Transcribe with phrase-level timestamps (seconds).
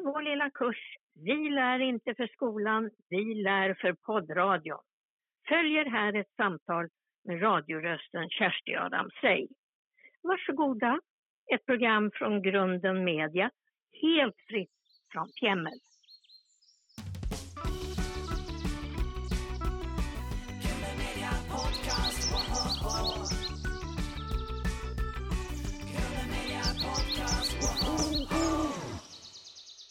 [0.00, 0.96] I vår lilla kurs.
[1.14, 4.80] Vi lär inte för skolan, vi lär för poddradion
[5.50, 6.88] följer här ett samtal
[7.24, 9.46] med radiorösten Kersti Adam Sey.
[10.22, 11.00] Varsågoda,
[11.54, 13.50] ett program från Grunden Media,
[14.02, 14.70] helt fritt
[15.12, 15.78] från pjämmel.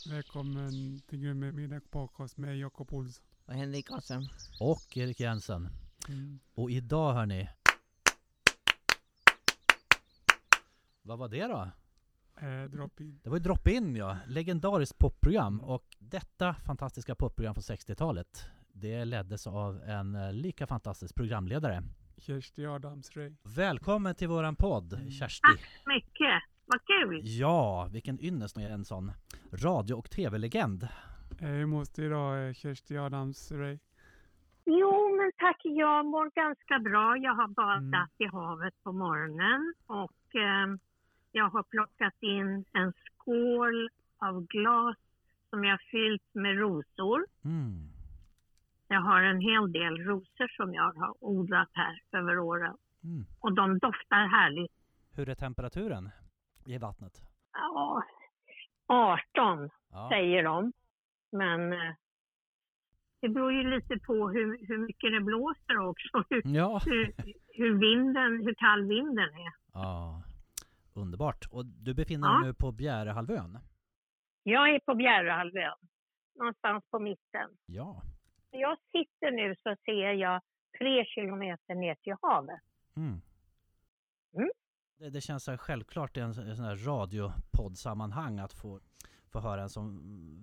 [0.10, 3.26] Välkommen till Media Podcast med Jakob Olsson.
[3.46, 4.24] Och Henrik Karlsson.
[4.60, 5.70] Och Erik Jensen.
[6.08, 6.40] Mm.
[6.54, 7.50] Och idag hörni.
[11.02, 11.72] Vad var det då?
[12.48, 13.20] Eh, drop in.
[13.24, 18.46] Det var ju Drop-In ja, legendariskt popprogram och detta fantastiska popprogram från 60-talet
[18.82, 21.84] det leddes av en eh, lika fantastisk programledare.
[22.18, 23.32] Kersti Adams Ray.
[23.44, 25.12] Välkommen till våran podd Mm.
[25.12, 25.48] Kersti!
[25.86, 27.22] Mycket, vad kul!
[27.24, 29.12] Ja, vilken ynnest med en sån
[29.52, 30.84] radio och tv-legend.
[31.42, 33.80] Eh, hur mås det idag eh, Kersti Adams Ray?
[34.66, 37.18] Jo, men tack, jag mår ganska bra.
[37.18, 38.08] Jag har badat Mm.
[38.18, 40.68] i havet på morgonen och eh,
[41.32, 44.98] jag har plockat in en skål av glas
[45.50, 47.26] som jag fyllt med rosor.
[47.46, 47.90] Mm.
[48.88, 53.26] Jag har en hel del rosor som jag har odlat här över åren Mm.
[53.40, 54.72] och de doftar härligt.
[55.16, 56.10] Hur är temperaturen
[56.70, 57.14] i vattnet?
[57.54, 58.04] Ja,
[58.88, 60.10] 18 Ja.
[60.12, 60.74] säger de,
[61.32, 61.94] men eh,
[63.22, 66.82] det beror ju lite på hur, hur mycket det blåser också, hur, Ja.
[66.86, 67.14] hur,
[67.48, 69.54] hur vinden, hur kall vinden är.
[69.74, 70.24] ja.
[70.94, 71.46] Underbart.
[71.52, 72.34] Och du befinner Ja.
[72.34, 73.60] dig nu på Bjärehalvön?
[74.44, 75.78] Jag är på Bjärehalvön,
[76.36, 77.50] någonstans på mitten.
[77.66, 78.02] Ja.
[78.52, 80.42] Jag sitter nu så ser jag
[80.80, 82.60] tre kilometer ner till havet.
[82.96, 83.22] Mm.
[84.38, 84.50] Mm.
[85.00, 88.80] Det, det känns så självklart i en, en sån här radiopoddsammanhang att få,
[89.32, 90.00] få höra en sån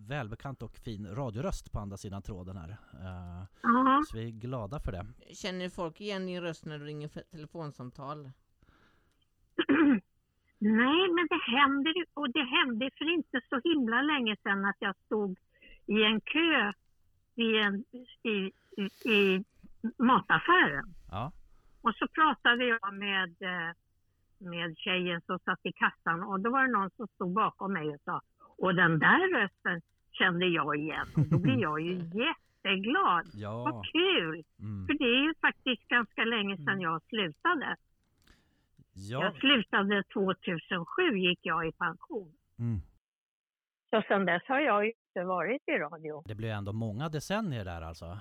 [0.09, 2.69] välbekant och fin radioröst på andra sidan tråden här.
[2.93, 5.07] Eh, Ja, så vi är glada för det.
[5.35, 8.31] Känner folk igen din röst när du ringer för telefonsamtal?
[10.59, 14.77] Nej, men det händer ju- och det hände för inte så himla länge sedan att
[14.79, 15.39] jag stod
[15.87, 16.73] i en kö
[17.35, 17.85] i, en,
[18.23, 18.53] i,
[18.83, 19.45] i, i
[19.99, 20.95] mataffären.
[21.11, 21.33] Ja.
[21.83, 23.75] Och så pratade jag med, eh,
[24.39, 27.89] med tjejen som satt i kassan och då var det någon som stod bakom mig
[27.95, 28.21] och sa
[28.59, 29.81] och den där rösten
[30.13, 31.07] kände jag igen.
[31.17, 31.93] Och då blir jag ju
[32.25, 33.27] jätteglad.
[33.33, 33.65] Ja.
[33.65, 34.45] Vad kul!
[34.61, 34.87] Mm.
[34.87, 37.77] För det är ju faktiskt ganska länge sedan jag slutade.
[38.93, 39.23] Ja.
[39.23, 42.33] Jag slutade 2007 gick jag i pension.
[42.59, 42.81] Mm.
[43.91, 46.23] Så sedan dess har jag ju inte varit i radio.
[46.27, 48.19] Det blev ändå många decennier där alltså.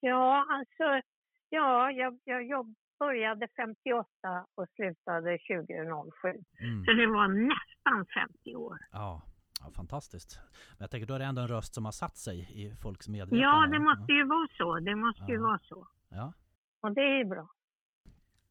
[0.00, 1.08] Ja, alltså,
[1.48, 2.74] ja, jag, jag jobb,
[3.04, 6.28] började 58 och slutade 2007.
[6.60, 6.84] Mm.
[6.84, 7.98] Så det var nästan
[8.28, 8.78] 50 år.
[8.92, 9.22] Ja.
[9.60, 10.40] ja, fantastiskt.
[10.70, 13.08] Men jag tänker då är det ändå en röst som har satt sig i folks
[13.08, 13.42] medvetande.
[13.44, 14.78] Ja, det måste ju vara så.
[14.80, 15.42] Det måste ju Ja.
[15.42, 15.86] vara så.
[16.08, 16.32] Ja.
[16.80, 17.48] Och det är bra.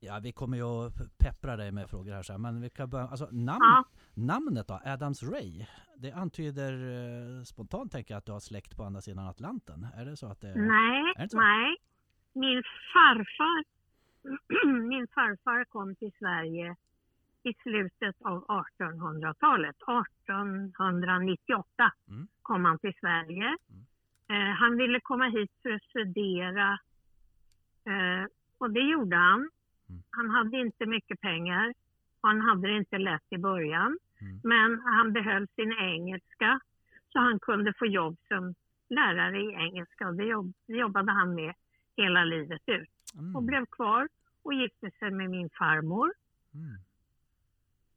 [0.04, 3.08] Ja, vi kommer ju att peppra dig med frågor här sen, men vi kan börja,
[3.08, 3.84] alltså namn, Ja.
[4.14, 5.66] namnet då, Adams Ray,
[5.98, 9.88] det antyder eh, spontant tänker jag att du har släkt på andra sidan Atlanten.
[9.96, 11.38] Är det så att det Nej, Är det så?
[11.40, 11.76] nej.
[12.34, 12.64] Min
[12.94, 13.64] farfar,
[14.90, 16.76] min farfar kom till Sverige
[17.44, 19.76] i slutet av 1800-talet.
[19.76, 22.28] 1898 Mm.
[22.42, 23.58] kom han till Sverige.
[23.70, 23.86] Mm.
[24.30, 26.80] Eh, han ville komma hit för att studera
[27.86, 28.26] eh,
[28.58, 29.40] och det gjorde han.
[29.90, 30.02] Mm.
[30.10, 31.74] Han hade inte mycket pengar
[32.22, 33.98] och han hade det inte lätt i början.
[34.22, 34.40] Mm.
[34.44, 36.60] Men han behöll sin engelska
[37.14, 38.56] så han kunde få jobb som
[38.90, 41.54] lärare i engelska och det, jobb, det jobbade han med
[41.98, 42.90] hela livet ut.
[43.20, 43.36] Mm.
[43.36, 44.08] Och blev kvar
[44.44, 46.14] och gifte sig med min farmor
[46.54, 46.78] Mm.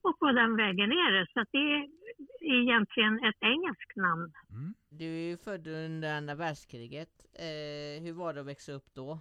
[0.02, 1.26] och på den vägen är det.
[1.32, 1.88] Så att det är
[2.40, 4.32] egentligen ett engelskt namn.
[4.50, 4.74] Mm.
[4.88, 7.10] Du är ju född under andra världskriget.
[7.32, 9.18] Eh, hur var det att växa upp då?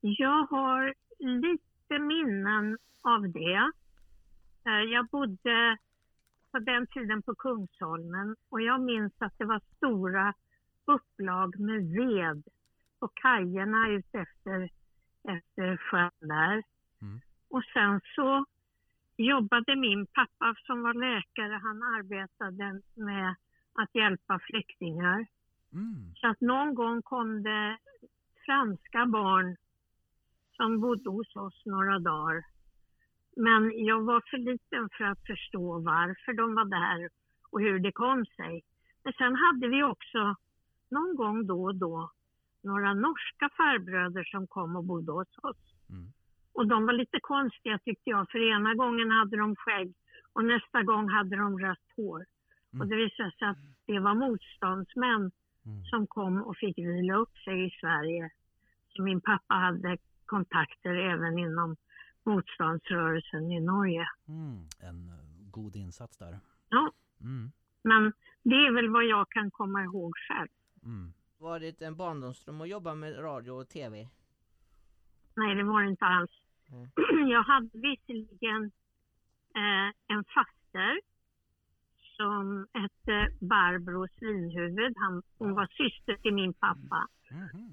[0.00, 3.70] Jag har lite minnen av det.
[4.66, 5.78] Eh, Jag bodde
[6.50, 10.34] på den tiden på Kungsholmen och jag minns att det var stora
[10.84, 12.42] upplag med ved
[13.00, 14.70] på kajerna ut efter,
[15.28, 16.62] efter sjön där.
[17.02, 17.20] Mm.
[17.50, 18.44] Och sen så
[19.16, 23.34] jobbade min pappa som var läkare, han arbetade med
[23.72, 25.26] att hjälpa flyktingar.
[25.72, 26.14] Mm.
[26.14, 27.78] Så att någon gång kom det
[28.46, 29.56] franska barn
[30.56, 32.44] som bodde hos oss några dagar.
[33.36, 37.08] Men jag var för liten för att förstå varför de var där
[37.50, 38.64] och hur det kom sig.
[39.04, 40.34] Men sen hade vi också
[40.88, 42.10] någon gång då och då
[42.62, 45.74] några norska farbröder som kom och bodde hos oss.
[45.90, 46.12] Mm.
[46.52, 49.94] Och de var lite konstiga tyckte jag, för ena gången hade de skägg
[50.32, 52.26] och nästa gång hade de rött hår.
[52.80, 55.30] Och det visade sig att det var motståndsmän
[55.66, 55.84] Mm.
[55.84, 58.30] som kom och fick vila upp sig i Sverige.
[58.88, 59.96] Så min pappa hade
[60.26, 61.76] kontakter även inom
[62.24, 64.08] motståndsrörelsen i Norge.
[64.28, 64.58] Mm.
[64.80, 66.38] En eh, god insats där.
[66.68, 66.92] Ja.
[67.20, 67.52] Mm.
[67.82, 68.12] Men
[68.42, 70.48] det är väl vad jag kan komma ihåg själv.
[71.40, 71.50] Mm.
[71.50, 74.08] Var det en barndomsdröm att jobba med radio och TV?
[75.36, 76.30] Nej, det var det inte alls.
[76.72, 77.30] Mm.
[77.30, 78.64] Jag hade visserligen
[79.54, 81.00] eh, en faster
[82.16, 84.94] som hette Barbro Svinhuvud.
[84.96, 87.08] Han, hon var syster till min pappa.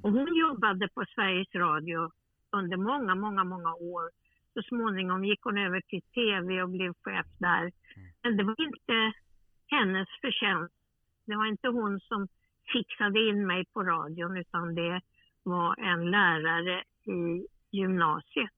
[0.03, 2.11] Och hon jobbade på Sveriges Radio
[2.51, 4.09] under många, många, många år.
[4.53, 7.71] Så småningom gick hon över till TV och blev chef där.
[8.23, 9.13] Men det var inte
[9.67, 10.75] hennes förtjänst.
[11.25, 12.27] Det var inte hon som
[12.73, 15.01] fixade in mig på radion utan det
[15.43, 18.49] var en lärare i gymnasiet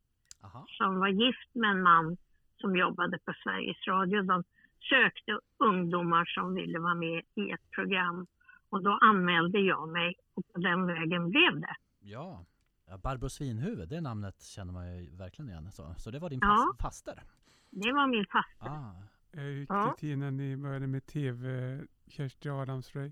[0.43, 0.65] Aha.
[0.67, 2.17] som var gift med en man
[2.57, 4.21] som jobbade på Sveriges Radio.
[4.21, 4.43] De
[4.89, 8.27] sökte ungdomar som ville vara med i ett program
[8.69, 11.75] och då anmälde jag mig och på den vägen blev det.
[11.99, 12.45] Ja.
[12.87, 15.71] ja, Barbro Svinhuvud, det namnet känner man ju verkligen igen.
[15.71, 16.47] Så, så det var din Ja.
[16.47, 17.23] fas- faster?
[17.69, 18.67] Det var min faster.
[18.69, 18.93] Ah.
[19.31, 23.11] Jag gick det till när ni började med TV, Kersti Adamsröj?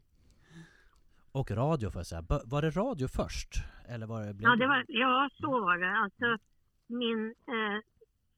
[1.40, 2.22] Och radio får jag säga.
[2.54, 3.50] Var det radio först?
[3.90, 5.94] Eller var det, blev Ja, det var, ja så var det.
[5.98, 6.28] Alltså,
[6.88, 7.80] min eh,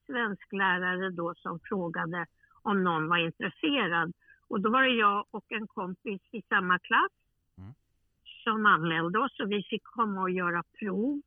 [0.06, 2.26] svensklärare då som frågade
[2.62, 4.14] om någon var intresserad.
[4.48, 7.12] Och då var det jag och en kompis i samma klass
[7.58, 7.74] Mm.
[8.44, 11.22] som anmälde oss och vi fick komma och göra prov.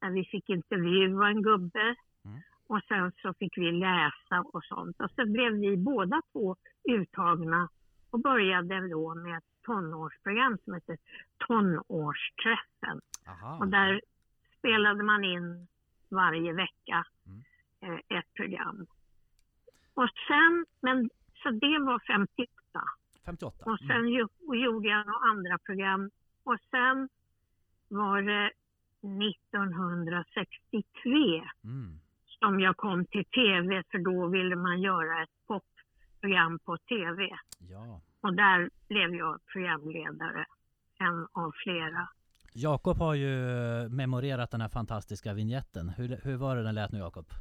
[0.00, 1.94] Där vi fick intervjua en gubbe
[2.24, 2.40] Mm.
[2.66, 5.00] och sen så fick vi läsa och sånt.
[5.00, 7.68] Och så blev vi båda två uttagna
[8.10, 10.98] och började då med ett tonårsprogram som heter
[11.46, 13.00] Tonårsträffen.
[13.28, 13.58] Aha.
[13.58, 14.00] Och där
[14.58, 15.66] spelade man in
[16.08, 17.42] varje vecka Mm.
[17.80, 18.86] eh, ett program.
[19.94, 21.10] Och sen, men,
[21.42, 22.50] så det var 58.
[23.24, 23.70] 58?
[23.70, 26.10] Och sen ju, och gjorde jag några andra program.
[26.44, 27.08] Och sen
[27.88, 28.50] var det
[29.00, 32.00] 1963 Mm.
[32.38, 37.28] som jag kom till TV för då ville man göra ett popprogram på TV.
[37.70, 38.00] Ja.
[38.24, 40.46] Och där blev jag programledare,
[40.98, 42.08] en av flera.
[42.52, 43.28] Jakob har ju
[43.88, 45.88] memorerat den här fantastiska vignetten.
[45.88, 47.26] Hur, hur var det den lät nu Jakob?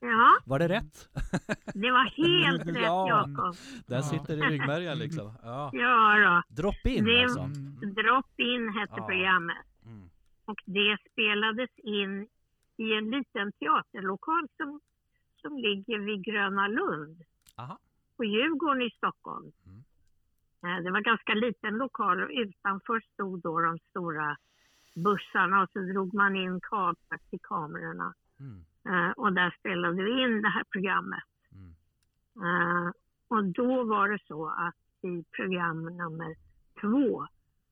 [0.00, 1.08] Ja, Var det rätt?
[1.74, 3.08] det var helt rätt Ja.
[3.08, 3.56] Jakob.
[3.86, 4.02] Den Ja.
[4.02, 5.32] sitter i ryggmärgen liksom.
[5.42, 5.70] Ja.
[5.72, 6.54] Ja då.
[6.62, 7.40] Drop in Det- alltså.
[7.40, 7.94] Mm.
[7.94, 9.06] Drop In hette Ja.
[9.06, 9.56] programmet.
[9.86, 10.10] Mm.
[10.44, 12.28] Och det spelades in
[12.76, 14.80] i en liten teaterlokal som,
[15.44, 17.22] som ligger vid Gröna Lund
[17.56, 17.78] Aha.
[18.16, 19.52] på Djurgården i Stockholm.
[19.66, 19.78] Mm.
[20.78, 24.36] Eh, Det var ganska liten lokal och utanför stod då de stora
[24.94, 28.14] bussarna och så drog man in kablar till kamerorna.
[28.40, 28.64] Mm.
[28.88, 31.24] Eh, Och där spelade vi in det här programmet.
[31.52, 31.70] Mm.
[32.46, 32.92] Eh,
[33.28, 36.34] Och då var det så att i program nummer
[36.80, 37.26] två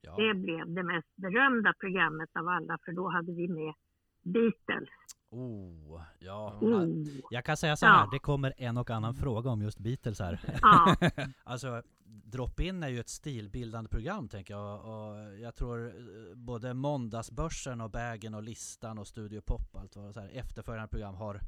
[0.05, 0.17] Ja.
[0.17, 3.75] Det blev det mest berömda programmet av alla för då hade vi med
[4.23, 4.89] Beatles.
[5.33, 6.59] Oh, ja.
[6.61, 7.07] Oh.
[7.31, 8.09] Jag kan säga så här, Ja.
[8.13, 10.41] det kommer en och annan fråga om just Beatles här.
[10.63, 10.97] Ja,
[11.45, 17.81] Alltså, Drop-In är ju ett stilbildande program tänker jag och jag tror eh, både Måndagsbörsen
[17.81, 21.41] och Bägen och Listan och Studio Pop och allt vad så här, efterföljande program har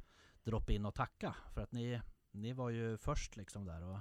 [0.44, 2.00] Drop-In att tacka för att ni,
[2.32, 3.98] ni var ju först liksom där och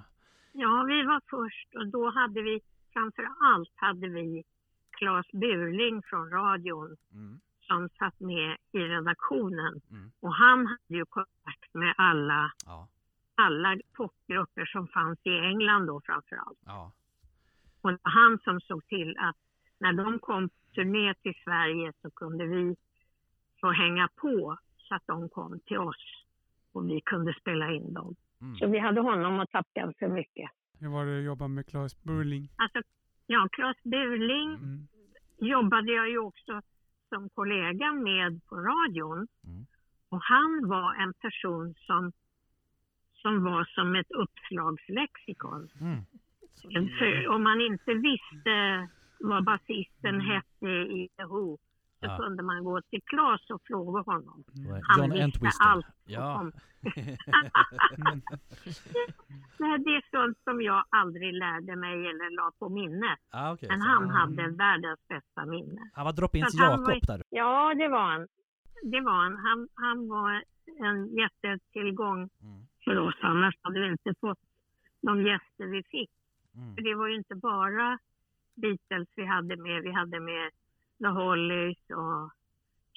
[0.52, 2.60] ja, vi var först och då hade vi
[2.92, 4.44] framför allt hade vi
[4.98, 11.04] Claes Burling från radion mm, som satt med i redaktionen mm, och han hade ju
[11.04, 12.88] kontakt med alla, ja,
[13.34, 16.58] alla popgrupper som fanns i England då framför allt.
[16.66, 16.92] ja,
[17.80, 19.36] Och det var han som såg till att
[19.78, 22.76] när de kom på turné till Sverige så kunde vi
[23.60, 26.24] få hänga på så att de kom till oss
[26.72, 28.16] och vi kunde spela in dem.
[28.40, 30.50] mm, Så vi hade honom att tacka för mycket.
[30.80, 32.48] Hur var det att jobba med Claes Burling?
[32.56, 32.82] Alltså,
[33.26, 34.86] ja, Claes Burling Mm.
[35.38, 36.62] jobbade jag ju också
[37.14, 39.26] som kollega med på radion.
[39.44, 39.66] Mm.
[40.08, 42.12] Och han var en person som,
[43.12, 45.68] som var som ett uppslagslexikon.
[45.80, 51.58] mm, För om man inte visste vad basisten hette i The Who
[52.04, 52.16] så Ja.
[52.18, 54.44] kunde man gå till Claes och fråga honom.
[54.54, 55.64] Är- Han John visste Entwistle.
[55.66, 56.40] allt Ja, om.
[56.40, 56.52] Mm.
[59.58, 63.18] Nej, det är sånt som jag aldrig lärde mig eller la på minnet.
[63.30, 64.14] ah, okej, Men så- han Mm.
[64.16, 65.90] hade världens bästa minne.
[65.94, 67.22] han var Drop-Ins han var- Jakob där.
[67.30, 68.28] Ja, det var han.
[68.82, 69.36] Det var han.
[69.36, 70.42] Han, han var
[70.80, 73.14] en jättetillgång Mm, för oss.
[73.20, 74.38] Annars hade vi inte fått
[75.02, 76.10] de gäster vi fick.
[76.54, 77.98] mm, För det var ju inte bara
[78.54, 79.82] Beatles vi hade med.
[79.82, 80.50] Vi hade med
[80.98, 82.30] The Hollies och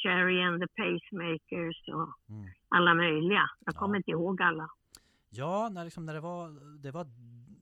[0.04, 2.50] Cherry and the Pacemakers och mm.
[2.70, 3.50] alla möjliga.
[3.66, 3.98] Jag kommer Ja.
[3.98, 4.70] inte ihåg alla.
[5.30, 6.50] Ja, när, liksom, när det var,
[6.84, 7.06] det var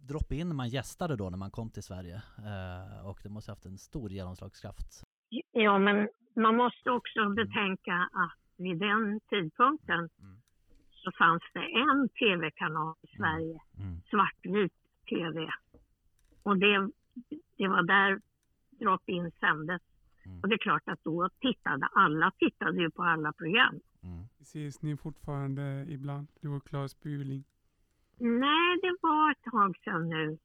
[0.08, 2.16] drop-in man gästade då när man kom till Sverige.
[2.38, 5.04] Eh, och det måste ha haft en stor genomslagskraft.
[5.52, 10.42] Ja, men man måste också betänka att vid den tidpunkten Mm.
[10.92, 14.02] så fanns det en tv-kanal i Sverige, Mm.
[14.10, 14.74] svartvit
[15.10, 15.50] tv.
[16.44, 16.90] Och det,
[17.58, 18.22] det var där
[18.80, 19.82] drop-in sändes.
[20.26, 20.40] Mm.
[20.42, 23.80] Och det är klart att då tittade alla tittade ju på alla program.
[24.04, 24.24] Mm.
[24.42, 27.44] Ses ni fortfarande ibland, du och Claes Buling?
[28.18, 30.38] Nej, det var ett tag sedan nu.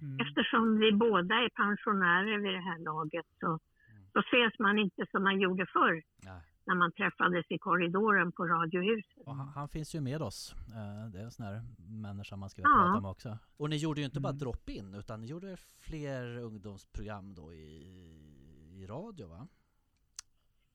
[0.00, 0.18] Mm.
[0.20, 3.58] Eftersom vi båda är pensionärer vid det här laget så,
[4.12, 6.42] så ses man inte som man gjorde förr Nej.
[6.64, 9.22] när man träffades i korridoren på Radiohuset.
[9.26, 10.54] Och han, han finns ju med oss.
[10.68, 11.62] Eh, det är en sån här
[12.02, 12.68] människa man ska Ja.
[12.68, 13.38] prata med också.
[13.56, 14.38] Och ni gjorde ju inte bara Mm.
[14.38, 17.82] drop-in utan ni gjorde fler ungdomsprogram då i,
[18.78, 19.48] i radio va?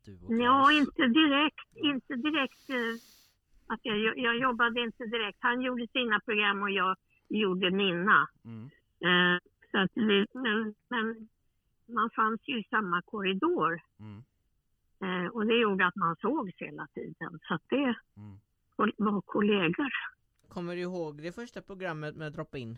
[0.06, 0.78] Du och Ja, Claes.
[0.88, 1.70] inte direkt.
[1.76, 2.96] Inte direkt eh,
[3.68, 5.38] att jag, jag jobbade inte direkt.
[5.42, 6.96] Han gjorde sina program och jag
[7.30, 8.28] gjorde mina.
[8.46, 8.66] Mm.
[9.00, 9.40] Eh,
[9.72, 11.28] så att vi, men, men
[11.96, 14.24] man fanns ju i samma korridor Mm.
[15.04, 17.40] eh, och det gjorde att man sågs hela tiden.
[17.48, 18.38] Så att det Mm.
[18.98, 19.92] var kollegor.
[20.48, 22.78] Kommer du ihåg det första programmet med drop-in?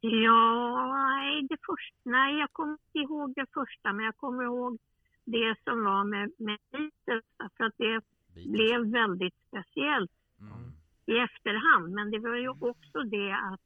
[0.00, 4.78] Ja, det första, nej, jag kommer inte ihåg det första, men jag kommer ihåg
[5.24, 7.24] det som var med, med Beatles,
[7.56, 8.00] för att det
[8.34, 8.52] Beatles.
[8.52, 10.72] blev väldigt speciellt Mm.
[11.06, 11.92] i efterhand.
[11.94, 13.60] Men det var ju också det att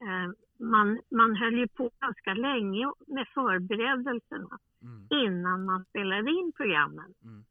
[0.00, 0.30] eh,
[0.66, 5.06] man, man höll ju på ganska länge med förberedelserna Mm.
[5.10, 7.14] innan man spelade in programmen.
[7.24, 7.44] Mm.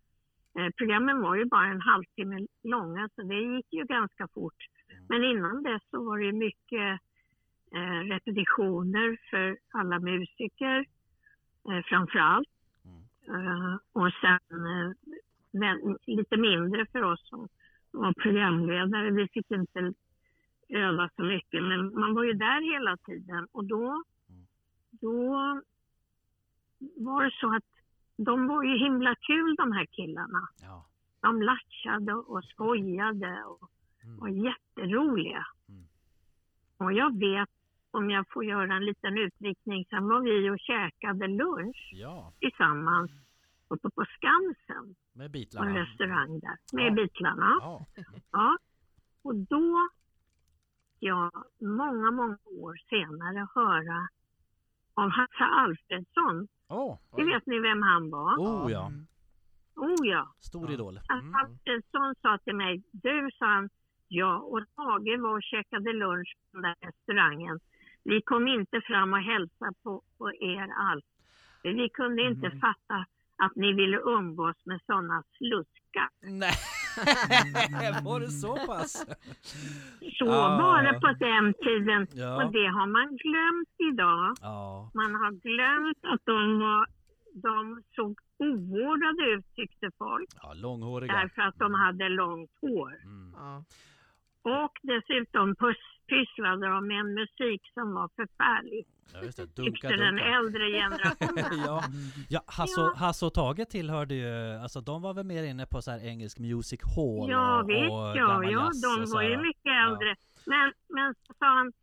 [0.57, 4.67] Eh, programmen var ju bara en halvtimme långa, så det gick ju ganska fort.
[4.89, 5.05] Mm.
[5.09, 7.01] Men innan dess så var det mycket
[7.73, 10.85] eh, repetitioner för alla musiker,
[11.69, 12.49] eh, framför allt.
[12.85, 13.03] Mm.
[13.47, 14.91] Eh, och sen eh,
[15.51, 17.47] vä- lite mindre för oss som
[17.91, 19.11] var programledare.
[19.11, 19.93] Vi fick inte
[20.69, 23.47] öva så mycket, men man var ju där hela tiden.
[23.51, 24.45] Och då, Mm.
[24.91, 25.33] då
[26.79, 27.63] var det så att
[28.17, 30.47] de var ju himla kul de här killarna.
[30.61, 30.85] Ja.
[31.21, 33.69] De latchade och skojade och
[34.03, 34.17] Mm.
[34.17, 35.45] var jätteroliga.
[35.69, 35.83] Mm.
[36.77, 37.49] Och jag vet,
[37.93, 43.11] om jag får göra en liten utvikning, sen var vi och käkade lunch ja, tillsammans
[43.67, 46.91] uppe på Skansen, med på en restaurang där, med Ja.
[46.95, 47.57] Beatlarna.
[47.61, 47.85] Ja.
[48.31, 48.57] Ja.
[49.21, 49.89] Och då,
[50.99, 54.07] ja, många, många år senare höra
[54.93, 56.47] av Hasse Alfredsson.
[56.67, 58.37] Åh, Det vet ni vem han var?
[58.37, 58.87] oh ja.
[58.87, 59.07] Mm.
[59.75, 60.33] Oh ja.
[60.39, 60.99] Stor idol.
[61.07, 63.69] Hasse Alfredsson sa till mig, du sa han,
[64.07, 67.59] jag och Tage var och käkade lunch på den där restaurangen.
[68.03, 71.05] Vi kom inte fram och hälsade på, på er alls.
[71.63, 72.59] Vi kunde inte Mm.
[72.59, 73.05] fatta
[73.37, 76.09] att ni ville umgås med sådana sluskar.
[76.21, 76.53] Nej,
[78.03, 79.05] var det så pass?
[80.19, 80.57] Så Ah.
[80.61, 82.07] var det på den tiden.
[82.13, 82.35] Ja.
[82.45, 84.35] Och det har man glömt idag.
[84.41, 84.91] Ja.
[84.93, 86.87] Man har glömt att de, var,
[87.33, 90.29] de såg ovårdade ut tyckte folk.
[90.41, 91.13] Ja, långhåriga.
[91.13, 92.93] Därför att de hade långt hår.
[93.03, 93.33] Mm.
[93.37, 93.63] Ja.
[94.41, 98.85] Och dessutom pys- pysslade de med en musik som var förfärlig.
[99.13, 99.55] Ja, just det.
[99.55, 100.25] Dunka, den dunka.
[100.25, 101.59] äldre generationen.
[101.65, 101.83] ja,
[102.29, 105.91] ja Hasse, Hasse och Tage tillhörde ju, alltså de var väl mer inne på så
[105.91, 110.15] här engelsk music hall Ja och, visst, och ja, ja de var ju mycket äldre.
[110.45, 111.73] Men, men så sa han,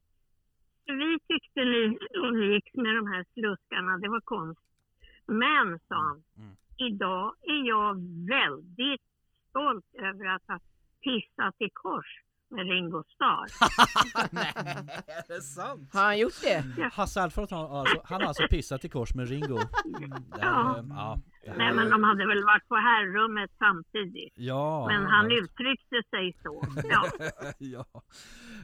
[0.87, 4.67] vi tyckte ni umgicks med de här sluskarna, det var konstigt.
[5.27, 6.57] Men, sa han, Mm.
[6.77, 7.95] idag är jag
[8.37, 9.03] väldigt
[9.51, 10.59] stolt över att ha
[11.05, 12.07] pissat i kors
[12.51, 13.47] med Ringo Starr.
[14.35, 14.53] Nej,
[15.07, 15.91] är det sant?
[15.95, 16.65] Har han gjort det?
[16.93, 19.57] Hasse Alfred han, har alltså, han har alltså pissat i kors med Ringo.
[19.59, 19.67] Här,
[20.41, 20.77] Ja.
[20.79, 21.19] är- ja,
[21.57, 24.33] Nej, men de hade väl varit på herrummet samtidigt.
[24.37, 25.37] ja, Men han ja.
[25.37, 26.65] uttryckte sig så.
[26.91, 27.03] Ja,
[27.59, 27.85] ja.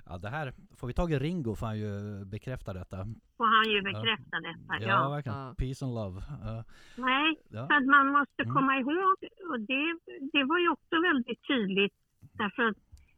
[0.07, 2.97] ja, det här, får vi tag i Ringo får han ju bekräfta detta.
[3.37, 4.73] får han ju bekräfta detta.
[4.81, 5.09] Ja, Ja.
[5.11, 5.39] verkligen.
[5.39, 5.55] Ja.
[5.59, 6.17] Peace and love.
[6.19, 6.63] Uh,
[6.97, 7.67] Nej, ja.
[7.67, 8.55] Så att man måste Mm.
[8.55, 9.17] komma ihåg,
[9.51, 9.85] och det,
[10.33, 11.95] det var ju också väldigt tydligt
[12.33, 12.77] därför att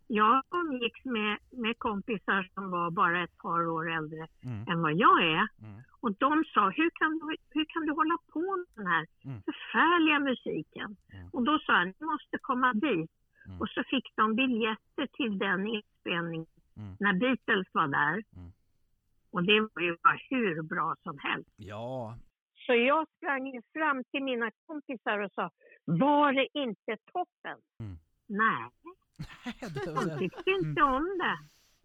[0.09, 4.69] jag umgicks med, med kompisar som var bara ett par år äldre Mm.
[4.69, 5.49] än vad jag är.
[5.63, 5.81] Mm.
[6.01, 9.43] Och de sa, hur kan, du, hur kan du hålla på med den här Mm.
[9.43, 10.97] förfärliga musiken?
[11.15, 11.29] Mm.
[11.33, 13.11] Och då sa jag, ni måste komma dit.
[13.47, 13.61] Mm.
[13.61, 16.47] Och så fick de biljetter till den inspelningen
[16.77, 16.97] Mm.
[17.01, 18.13] när Beatles var där.
[18.37, 18.51] Mm.
[19.33, 21.51] Och det var ju bara hur bra som helst.
[21.57, 22.17] Ja,
[22.67, 25.51] Så jag sprang fram till mina kompisar och sa,
[25.85, 27.59] var det inte toppen?
[27.81, 27.97] Mm.
[28.29, 28.69] Nej,
[29.19, 31.39] det här- tyckte inte om det.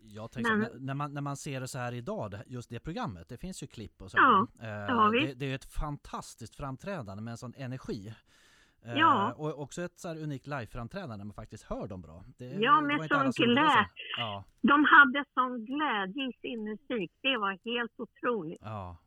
[0.06, 2.80] Jag tänker Men- när, man, när man ser det så här idag, det- just det
[2.80, 4.18] programmet, det finns ju klipp och så.
[4.18, 5.40] Ja, Eh, det, visst.
[5.40, 8.14] det är ju ett fantastiskt framträdande med en sån energi.
[8.86, 9.34] Eh, Ja.
[9.34, 12.24] Och också ett så här unikt liveframträdande när man faktiskt hör dem bra.
[12.38, 13.74] Det, Ja, det alla sån som gjorde det så.
[13.76, 13.88] glä.
[14.18, 17.12] Ja, De hade sån glädje i sin musik.
[17.22, 18.60] Det var helt otroligt.
[18.62, 18.98] ja.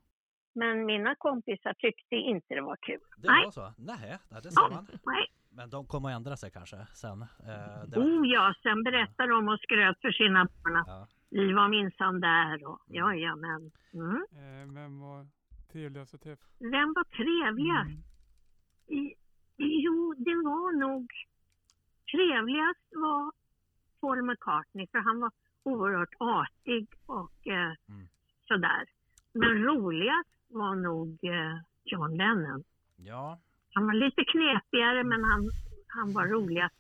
[0.58, 3.00] Men mina kompisar tyckte inte det var kul.
[3.16, 3.44] Det Nej.
[3.44, 3.72] var så?
[3.78, 4.86] Nej, nej, det sa man.
[5.06, 5.26] Nej.
[5.56, 7.22] Men de kommer att ändra sig kanske sen.
[7.22, 11.06] Eh, var, Oh ja, sen berättade de och skröt för sina barn att ja.
[11.30, 13.70] vi var minsann där och ja, ja, men.
[13.94, 14.16] Mm.
[14.32, 15.26] Eh, vem var
[15.72, 16.44] trevligast att träffa?
[16.58, 17.90] Vem var trevligast?
[17.90, 18.02] Mm.
[19.02, 19.14] I,
[19.84, 21.12] jo, det var nog
[22.12, 23.32] trevligast var
[24.00, 25.30] Paul McCartney för han var
[25.62, 28.08] oerhört artig och eh, Mm.
[28.48, 28.84] sådär.
[29.32, 32.64] Men roligast var nog eh, John Lennon.
[32.96, 33.38] ja,
[33.76, 35.50] Han var lite knepigare men han,
[35.86, 36.74] han var roligast.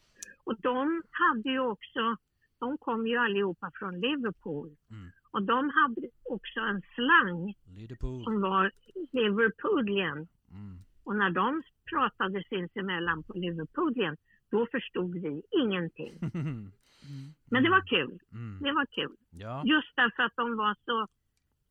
[0.44, 2.16] Och de hade ju också,
[2.58, 4.76] de kom ju allihopa från Liverpool.
[4.90, 5.10] Mm.
[5.30, 8.24] Och de hade också en slang Liverpool.
[8.24, 8.72] som var
[9.12, 10.18] Liverpoolian.
[10.50, 10.78] Mm.
[11.04, 14.16] Och när de pratade sinsemellan på Liverpoolian,
[14.50, 16.14] då förstod vi ingenting.
[17.08, 17.34] Mm.
[17.50, 18.18] Men det var kul.
[18.32, 18.58] Mm.
[18.62, 19.16] Det var kul.
[19.30, 21.06] Ja, Just därför att de var så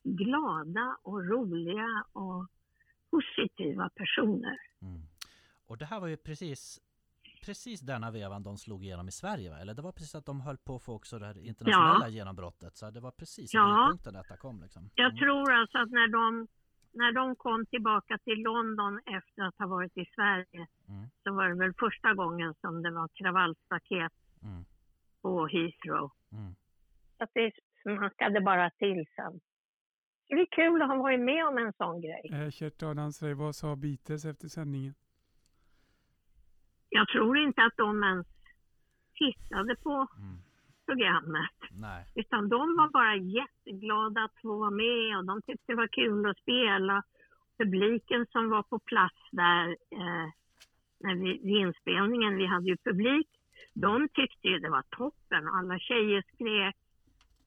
[0.03, 2.47] glada och roliga och
[3.11, 4.57] positiva personer.
[4.81, 5.01] mm.
[5.67, 6.81] Och det här var ju precis
[7.45, 9.57] Precis denna vevan de slog igenom i Sverige va?
[9.59, 12.75] Eller det var precis att de höll på att få också det här internationella genombrottet
[12.77, 13.63] Så det var precis i Ja.
[13.65, 15.17] brytpunkten detta kom liksom Jag Mm.
[15.19, 16.47] tror alltså att när de,
[16.91, 21.05] när de kom tillbaka till London efter att ha varit i Sverige Mm.
[21.23, 24.65] så var det väl första gången som det var kravallstaket Mm.
[25.21, 26.11] på Heathrow.
[26.31, 26.55] Mm.
[27.17, 29.39] Så att det smakade bara till sen.
[30.27, 32.29] Det är kul att ha varit med om en sån grej.
[32.33, 34.93] Eh, Kärt Adamsberg, vad sa Beatles efter sändningen?
[36.89, 38.27] Jag tror inte att de ens
[39.15, 40.37] tittade på Mm.
[40.85, 41.51] programmet.
[41.71, 45.87] Nej, Utan de var bara jätteglada att få vara med och de tyckte det var
[45.87, 47.03] kul att spela.
[47.57, 50.27] Publiken som var på plats där eh,
[50.99, 53.27] när vi, vid inspelningen, vi hade ju publik,
[53.73, 55.47] de tyckte ju det var toppen.
[55.47, 56.75] Alla tjejer skrek.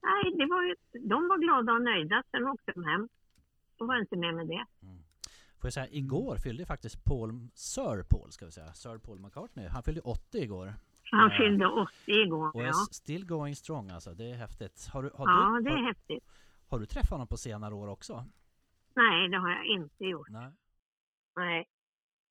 [0.02, 0.74] Nej, det var ju,
[1.08, 2.22] de var glada och nöjda.
[2.30, 3.08] Sen åkte de hem.
[3.78, 4.66] De var inte med med det.
[5.60, 9.68] Får jag säga, igår fyllde faktiskt Paul, Sir Paul ska vi säga, Sir Paul McCartney
[9.68, 10.74] Han fyllde 80 igår
[11.10, 11.36] Han Ja.
[11.38, 12.56] fyllde 80 igår.
[12.56, 15.70] och Ja, still going strong alltså, det är häftigt Har du, har ja du, det
[15.70, 16.24] är har, häftigt.
[16.68, 18.24] har du träffat honom på senare år också?
[18.94, 20.28] Nej, det har jag inte gjort.
[20.30, 20.52] Nej
[21.36, 21.68] Nej,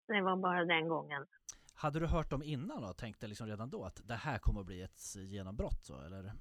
[0.07, 1.25] det var bara den gången.
[1.73, 4.65] Hade du hört dem innan och tänkte liksom redan då att det här kommer att
[4.65, 6.33] bli ett genombrott så eller?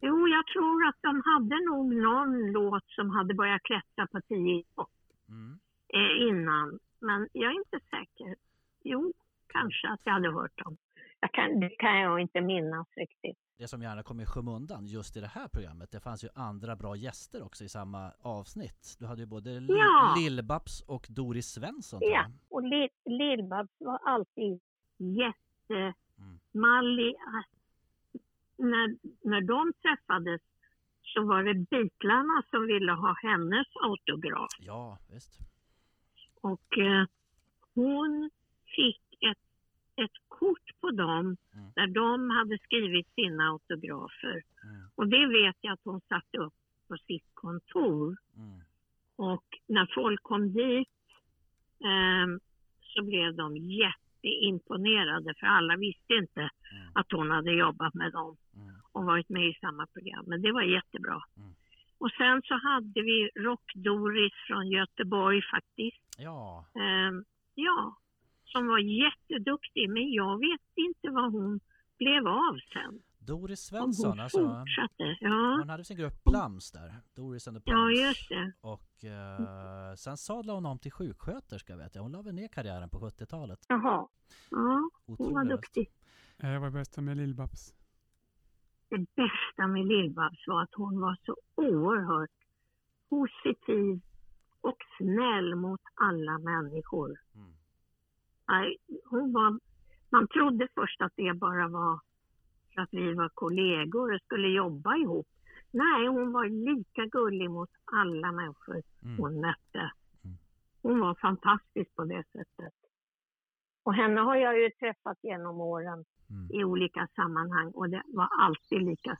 [0.00, 4.64] Jo, jag tror att de hade nog någon låt som hade börjat klättra på 10
[4.74, 4.90] topp
[5.28, 5.58] Mm.
[5.94, 6.78] Eh, innan.
[7.00, 8.36] Men jag är inte säker.
[8.82, 9.12] Jo,
[9.46, 10.76] kanske att jag hade hört dem.
[11.20, 13.38] Jag kan, det kan jag inte minnas riktigt.
[13.58, 16.76] Det som gärna kom i skymundan just i det här programmet, det fanns ju andra
[16.76, 18.96] bra gäster också i samma avsnitt.
[18.98, 20.14] Du hade ju både Ja.
[20.18, 22.00] Lill-Babs och Doris Svensson.
[22.02, 24.60] Ja, och Li- Lill-Babs var alltid
[25.00, 25.14] Mm.
[25.14, 27.14] jättemallig.
[28.56, 28.96] När,
[29.28, 30.40] när de träffades
[31.02, 34.48] så var det Beatlarna som ville ha hennes autograf.
[34.58, 35.38] Ja, visst.
[36.50, 37.04] Och eh,
[37.74, 38.30] hon
[38.76, 39.44] fick ett,
[40.04, 41.70] ett kort på dem Mm.
[41.74, 44.42] där de hade skrivit sina autografer.
[44.64, 44.88] Mm.
[44.94, 46.54] Och det vet jag att hon satte upp
[46.88, 48.16] på sitt kontor.
[48.36, 48.60] Mm.
[49.16, 50.88] Och när folk kom dit
[51.84, 52.40] ehm,
[52.80, 56.92] så blev de jätteimponerade för alla visste inte Mm.
[56.94, 58.74] att hon hade jobbat med dem Mm.
[58.92, 60.24] och varit med i samma program.
[60.26, 61.22] Men det var jättebra.
[61.36, 61.54] Mm.
[62.04, 66.02] Och sen så hade vi Rock-Doris från Göteborg faktiskt.
[66.18, 67.96] Ja, Ehm, ja,
[68.44, 69.90] som var jätteduktig.
[69.90, 71.60] Men jag vet inte vad hon
[71.98, 73.02] blev av sen.
[73.18, 74.38] Doris Svensson hon alltså.
[74.38, 75.16] fortsatte.
[75.20, 76.94] Ja, Hon hade sin grupp Plums där.
[77.16, 77.98] Doris and the ja Plums.
[78.00, 78.52] just det.
[78.60, 82.02] Och eh, sen sadlade hon om till sjuksköterska vet jag.
[82.02, 83.58] Hon la väl ner karriären på 70-talet.
[83.68, 83.80] Jaha.
[83.82, 84.08] Ja,
[84.50, 85.62] hon var Otrolig röst.
[85.62, 85.90] duktig.
[86.38, 87.74] Eh, vad är bästa med Lill-Babs?
[88.88, 92.30] Det bästa med Lill-Babs var att hon var så oerhört
[93.08, 94.00] positiv
[94.60, 97.16] och snäll mot alla människor.
[97.34, 97.52] Mm.
[98.48, 99.60] Nej, hon var,
[100.10, 102.00] man trodde först att det bara var
[102.74, 105.26] för att vi var kollegor och skulle jobba ihop.
[105.70, 109.16] Nej, hon var lika gullig mot alla människor Mm.
[109.18, 109.90] hon mötte.
[110.24, 110.36] Mm.
[110.82, 112.74] Hon var fantastisk på det sättet.
[113.82, 116.50] Och henne har jag ju träffat genom åren Mm.
[116.60, 119.18] i olika sammanhang och det var alltid lika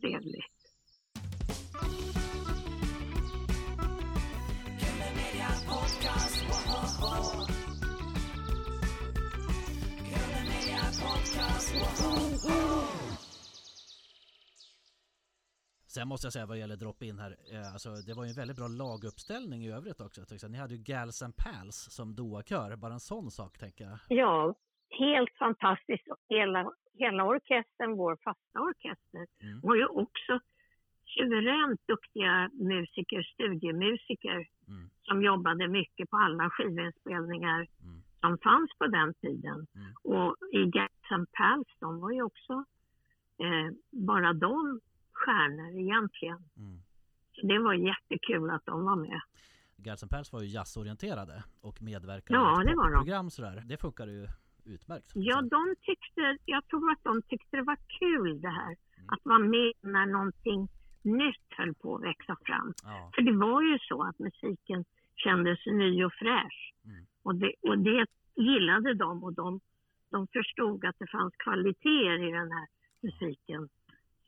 [0.00, 0.58] trevligt.
[15.86, 18.56] Sen måste jag säga vad gäller drop-in här, eh, alltså det var ju en väldigt
[18.56, 20.48] bra laguppställning i övrigt också.
[20.48, 23.98] Ni hade ju Gals and Pals som doakör, bara en sån sak tänker jag.
[24.08, 24.54] Ja,
[24.90, 26.06] helt fantastiskt.
[26.28, 29.60] Hela, hela orkestern, vår fasta orkester, Mm.
[29.62, 30.40] var ju också
[31.06, 34.90] suveränt duktiga musiker, studiemusiker Mm.
[35.02, 38.02] som jobbade mycket på alla skivinspelningar Mm.
[38.20, 39.66] som fanns på den tiden.
[39.74, 39.92] Mm.
[40.02, 40.62] Och i
[41.10, 42.64] and Pals, de var ju också
[43.40, 44.80] eh, bara de
[45.12, 46.38] stjärnor egentligen.
[46.56, 46.78] Mm.
[47.32, 49.20] Så det var jättekul att de var med.
[50.02, 52.92] And Pals var ju jazzorienterade och medverkade Ja, i ett det var de.
[52.98, 53.62] popprogram sådär.
[53.66, 54.26] Det funkade ju
[54.68, 55.12] utmärkt.
[55.14, 58.76] Ja, de tyckte, jag tror att de tyckte det var kul det här.
[58.96, 59.08] Mm.
[59.08, 60.68] Att vara med när någonting
[61.02, 62.74] nytt höll på att växa fram.
[62.82, 63.10] ja.
[63.14, 64.84] För det var ju så att musiken
[65.16, 66.74] kändes ny och fräsch.
[66.84, 67.06] Mm.
[67.22, 69.60] Och, det, och det gillade de och de,
[70.10, 72.66] de förstod att det fanns kvaliteter i den här
[73.00, 73.68] musiken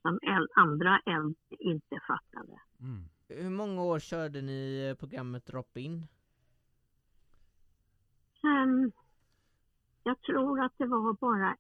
[0.03, 2.61] som äl, andra äldre inte fattade.
[2.81, 3.05] Mm.
[3.29, 6.07] Hur många år körde ni programmet Drop-In?
[8.41, 8.93] Sen,
[10.03, 11.53] jag tror att det var bara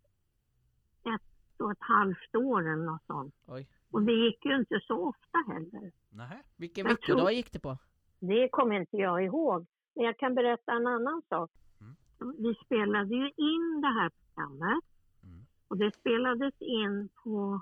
[1.04, 3.34] ett och ett halvt år eller något sånt.
[3.46, 3.68] Oj.
[3.90, 5.92] Och det gick ju inte så ofta heller.
[6.10, 6.42] Nähä.
[6.56, 7.78] Vilken Jag tror- veckodag gick det på?
[8.20, 9.66] Det kommer inte jag ihåg.
[9.94, 11.50] Men jag kan berätta en annan sak.
[11.80, 12.34] Mm.
[12.38, 14.84] Vi spelade ju in det här programmet.
[15.22, 15.46] Mm.
[15.68, 17.60] Och det spelades in på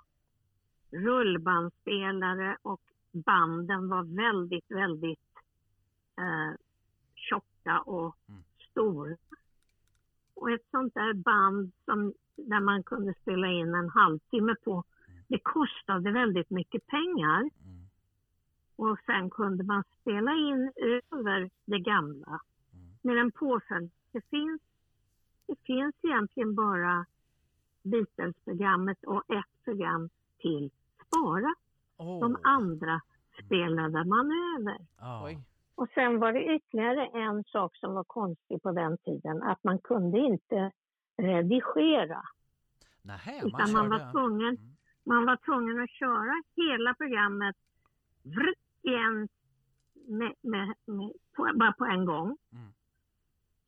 [0.90, 2.80] rullbandspelare och
[3.12, 5.20] banden var väldigt, väldigt
[6.18, 6.56] eh,
[7.14, 8.42] tjocka och Mm.
[8.70, 9.16] stora.
[10.40, 14.84] Och ett sånt där band som, där man kunde spela in en halvtimme på,
[15.28, 17.40] det kostade väldigt mycket pengar.
[17.40, 17.88] Mm.
[18.76, 20.72] Och sen kunde man spela in
[21.10, 22.40] över det gamla
[22.72, 22.88] Mm.
[23.02, 23.90] med en påföljd.
[24.12, 24.60] Det finns,
[25.46, 27.06] det finns egentligen bara
[27.82, 30.70] Beatles-programmet och ett program till
[31.06, 31.54] spara.
[31.96, 32.20] Åh.
[32.20, 33.00] De andra
[33.44, 34.78] spelade man över.
[34.98, 35.30] Ja.
[35.78, 39.78] Och sen var det ytterligare en sak som var konstig på den tiden, att man
[39.78, 40.72] kunde inte
[41.16, 42.22] redigera.
[43.02, 44.76] Nähä, man Utan man var tvungen, Mm.
[45.04, 47.56] man var tvungen att köra hela programmet
[48.82, 49.28] igen
[50.08, 52.36] med, med, med, på, bara på en gång.
[52.52, 52.72] Mm.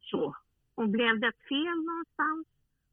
[0.00, 0.36] Så.
[0.74, 2.46] Och blev det fel någonstans,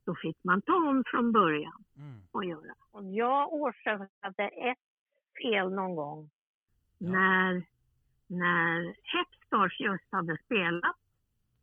[0.05, 2.21] då fick man ta om från början Mm.
[2.31, 2.73] och göra.
[2.91, 4.77] Och jag årsakade ett
[5.43, 6.29] fel någon gång
[6.97, 7.09] Ja.
[7.11, 7.63] när,
[8.27, 10.95] när Hepstars just hade spelat.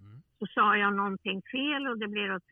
[0.00, 0.22] Mm.
[0.38, 2.42] Så sa jag någonting fel och det blev åt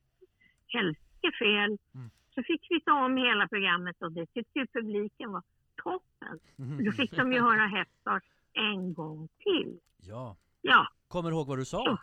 [0.67, 1.79] helsike fel.
[1.95, 2.11] Mm.
[2.35, 5.43] Så fick vi ta om hela programmet och det tyckte ju publiken var
[5.83, 6.39] toppen.
[6.57, 8.23] För Då fick de ju höra Hepstars
[8.53, 9.79] en gång till.
[9.97, 10.37] Ja.
[10.61, 11.99] Ja, Kommer du ihåg vad du sa?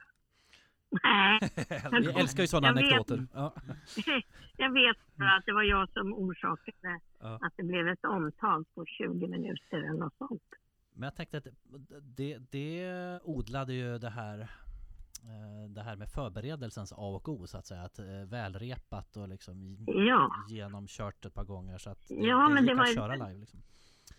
[1.04, 1.40] nej,
[1.92, 3.28] Vi älskar ju sådana Jag vet anekdoter.
[3.34, 3.54] Ja.
[4.58, 7.40] jag vet bara att det var jag som orsakade Ja.
[7.42, 10.44] att det blev ett omtag på 20 minuter eller något sånt.
[11.00, 11.48] Men jag tänkte att
[12.18, 14.40] det, det odlade ju det här
[15.30, 17.82] eh, det här med förberedelsens A och O så att säga.
[17.82, 22.54] Att eh, välrepat och liksom Ja, genomkört ett par gånger så att det, Ja, det
[22.54, 23.40] men gick det var att köra live.
[23.40, 23.60] Liksom.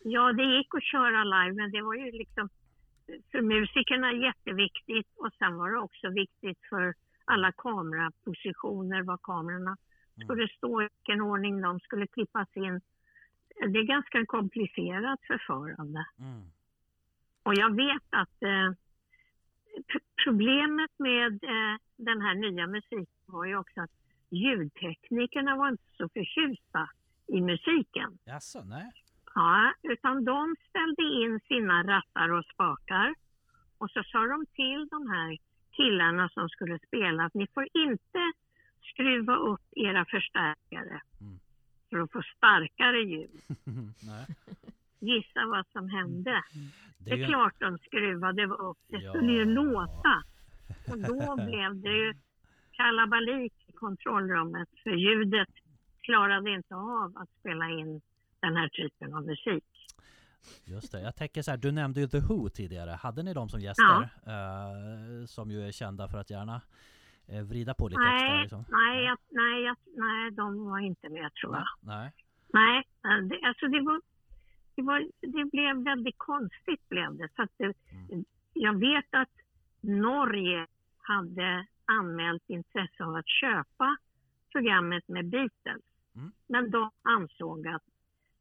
[0.05, 2.49] ja, det gick att köra live men det var ju liksom
[3.33, 9.77] för musikerna jätteviktigt och sen var det också viktigt för alla kamerapositioner, var kamerorna
[10.17, 10.27] Mm.
[10.27, 12.81] skulle stå, i vilken ordning de skulle klippas in.
[13.73, 16.05] Det är ganska komplicerat förfarande.
[16.19, 16.43] Mm.
[17.51, 18.71] Och jag vet att eh,
[20.25, 23.91] problemet med eh, den här nya musiken var ju också att
[24.31, 26.91] ljudteknikerna var inte så förtjusta
[27.27, 28.19] i musiken.
[28.25, 28.93] Jaså, nej?
[29.35, 33.15] Ja, utan de ställde in sina rattar och spakar
[33.79, 35.39] och så sa de till de här
[35.71, 38.33] killarna som skulle spela att ni får inte
[38.93, 41.39] skruva upp era förstärkare Mm.
[41.91, 43.41] för att få starkare ljud.
[45.01, 46.43] Gissa vad som hände?
[46.99, 48.79] Det är klart de skruvade upp.
[48.89, 49.13] Det Ja.
[49.13, 50.23] skulle ju låta.
[50.91, 52.15] Och då blev det ju
[52.73, 55.49] kalabalik i kontrollrummet för ljudet
[56.01, 58.01] klarade inte av att spela in
[58.41, 59.65] den här typen av musik.
[60.65, 62.91] Just det, jag tänker så här, du nämnde ju The Who tidigare.
[62.91, 64.09] Hade ni dem som gäster?
[64.27, 66.61] Eh, som ju är kända för att gärna
[67.29, 68.65] eh, vrida på lite extra Nej, liksom.
[68.69, 71.67] nej, jag, nej, jag, nej, de var inte med tror jag.
[71.81, 72.13] Nej.
[72.53, 74.01] Nej, eh, det, alltså det var,
[74.81, 77.29] det var, det blev väldigt konstigt blev det.
[77.37, 77.73] Så att det,
[78.13, 78.25] Mm.
[78.53, 79.29] Jag vet att
[79.81, 80.67] Norge
[80.99, 83.97] hade anmält intresse av att köpa
[84.53, 85.83] programmet med Beatles.
[86.15, 86.33] Mm.
[86.47, 87.83] Men de ansåg att,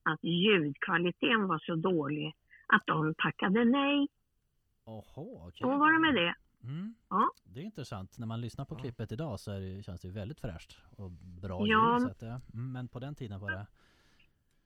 [0.03, 2.35] att ljudkvaliteten var så dålig
[2.67, 4.07] att de tackade nej.
[4.85, 5.59] Oho, okej.
[5.61, 6.35] Så var det med det.
[6.63, 6.95] Mm.
[7.09, 7.29] Ja.
[7.43, 8.17] Det är intressant.
[8.17, 11.93] När man lyssnar på klippet idag så det, känns det väldigt fräscht och bra Ja.
[11.93, 12.01] ljud.
[12.01, 13.67] Så att, det- mm, men på den tiden var det...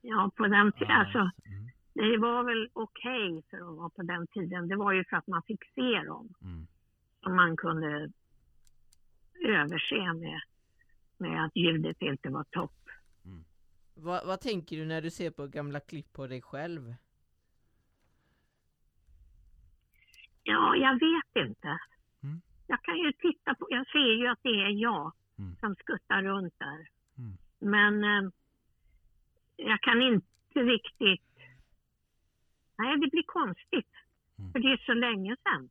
[0.06, 0.88] Ja, på den tiden.
[0.88, 1.70] Ja, Alltså, mm.
[1.94, 4.68] det var väl okej för att vara på den tiden.
[4.68, 6.66] Det var ju för att man fick se dem Mm.
[7.22, 8.10] som man kunde
[9.44, 10.40] överse med,
[11.18, 12.72] med att ljudet inte var topp.
[13.96, 16.94] Vad, vad tänker du när du ser på gamla klipp på dig själv?
[20.42, 21.78] Ja, jag vet inte.
[22.22, 22.40] Mm.
[22.66, 25.56] Jag kan ju titta på, jag ser ju att det är jag Mm.
[25.60, 26.88] som skuttar runt där.
[27.18, 27.36] Mm.
[27.58, 28.30] Men eh,
[29.56, 31.22] jag kan inte riktigt...
[32.78, 33.92] Nej, det blir konstigt.
[34.38, 34.52] Mm.
[34.52, 35.70] För det är så länge sedan.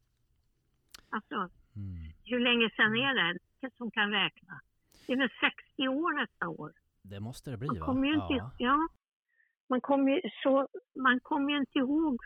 [1.10, 2.14] Alltså, Mm.
[2.26, 3.40] hur länge sedan är det?
[3.78, 4.62] Som kan räkna.
[5.08, 6.74] Det är väl 60 år nästa år.
[7.02, 7.86] Det måste det bli Man va?
[7.86, 8.88] kommer ju inte, ja, ja.
[9.70, 12.22] man kommer ju så, man kommer ju inte ihåg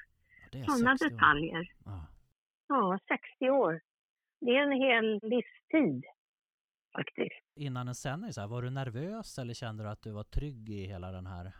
[0.51, 1.09] är sådana 60 år.
[1.09, 1.71] detaljer.
[1.85, 2.05] Ja.
[2.67, 3.81] Ja, 60 år.
[4.39, 6.05] Det är en hel livstid
[6.97, 7.45] faktiskt.
[7.55, 10.69] Innan en sändning, så här, var du nervös eller kände du att du var trygg
[10.69, 11.51] i hela den här,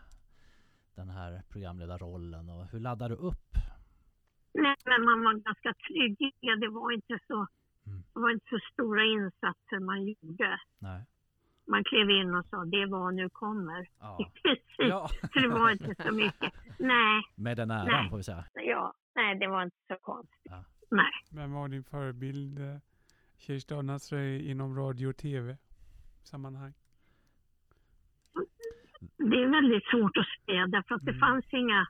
[0.94, 2.48] den här programledarrollen?
[2.48, 3.48] Och hur laddade du upp?
[4.54, 6.16] Nej, men man var ganska trygg
[6.60, 6.68] det.
[6.68, 7.46] Var inte så,
[7.86, 8.02] Mm.
[8.14, 10.60] det var inte så stora insatser man gjorde.
[10.78, 11.04] Nej.
[11.66, 13.88] Man klev in och sa det var nu kommer.
[14.00, 14.18] Ja.
[14.78, 15.08] Ja.
[15.32, 16.52] Så det var inte så mycket.
[16.78, 18.10] Nej, Med den äran Nej.
[18.10, 18.44] får vi säga.
[18.54, 20.40] ja, nej, det var inte så konstigt.
[20.42, 20.64] Ja.
[20.90, 21.10] Nej.
[21.32, 22.58] Vem var din förebild,
[23.38, 26.72] Kirsta Nasrei, inom radio och tv-sammanhang?
[29.16, 31.20] Det är väldigt svårt att säga därför att det Mm.
[31.20, 31.86] fanns inga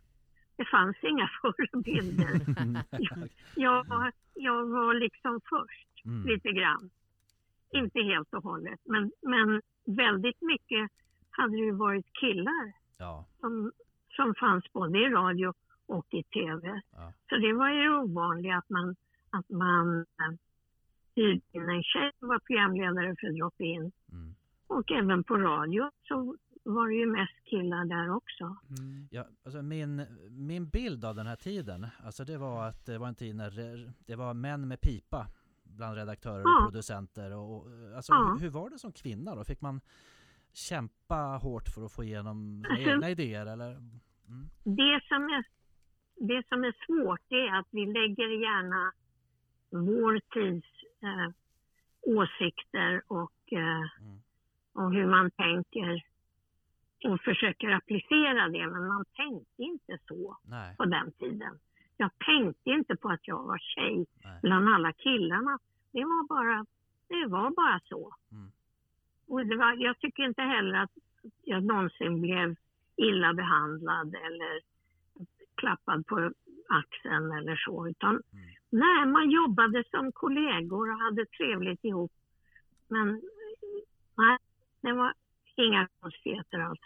[0.57, 2.41] det fanns inga förebilder.
[3.55, 6.27] Jag var, jag var liksom först Mm.
[6.29, 6.91] lite grann.
[7.71, 10.91] Inte helt och hållet, men, men väldigt mycket
[11.31, 13.25] hade det ju varit killar Ja.
[13.41, 13.73] som,
[14.09, 15.55] som fanns både i radio
[15.87, 16.81] och i tv.
[16.93, 17.13] Ja.
[17.29, 18.97] Så det var ju ovanligt att man,
[19.31, 20.07] att man
[21.19, 23.93] hyrde in en tjej som var programledare för Drop-In.
[24.13, 24.35] Mm.
[24.67, 28.45] Och även på radio så var det ju mest killar där också.
[28.79, 29.09] Mm.
[29.11, 33.09] Ja, alltså min, min bild av den här tiden, alltså det var att det var
[33.09, 33.51] en tid när
[34.07, 35.27] det- var män med pipa
[35.65, 36.65] bland redaktörer och Ja.
[36.65, 37.37] producenter.
[37.37, 38.33] Och, och, alltså, Ja.
[38.35, 39.45] hur, hur var det som kvinna då?
[39.45, 39.81] Fick man
[40.53, 43.71] kämpa hårt för att få igenom Alltså- egna idéer eller?
[43.71, 44.49] Mm.
[44.65, 45.45] Det som är,
[46.17, 48.93] det som är svårt är att vi lägger gärna
[49.71, 50.67] vår tids
[51.03, 51.31] eh,
[52.17, 54.19] åsikter och, eh, Mm.
[54.73, 56.05] och hur man tänker
[57.05, 58.67] och försöker applicera det.
[58.67, 61.59] Men man tänkte inte så Nej, på den tiden.
[61.97, 64.39] Jag tänkte inte på att jag var tjej nej.
[64.43, 65.59] bland alla killarna.
[65.93, 66.67] Det var bara,
[67.09, 68.15] det var bara så.
[68.33, 68.51] Mm.
[69.27, 70.91] Och det var, jag tycker inte heller att
[71.45, 72.57] jag någonsin blev
[72.97, 74.61] illa behandlad eller
[75.55, 76.33] klappad på
[76.69, 77.89] axeln eller så.
[77.89, 78.55] Utan Mm.
[78.71, 82.13] Nej, man jobbade som kollegor och hade trevligt ihop.
[82.89, 83.23] Men
[84.17, 84.39] nej,
[84.81, 85.15] det var
[85.57, 86.81] inga konstigheter alls.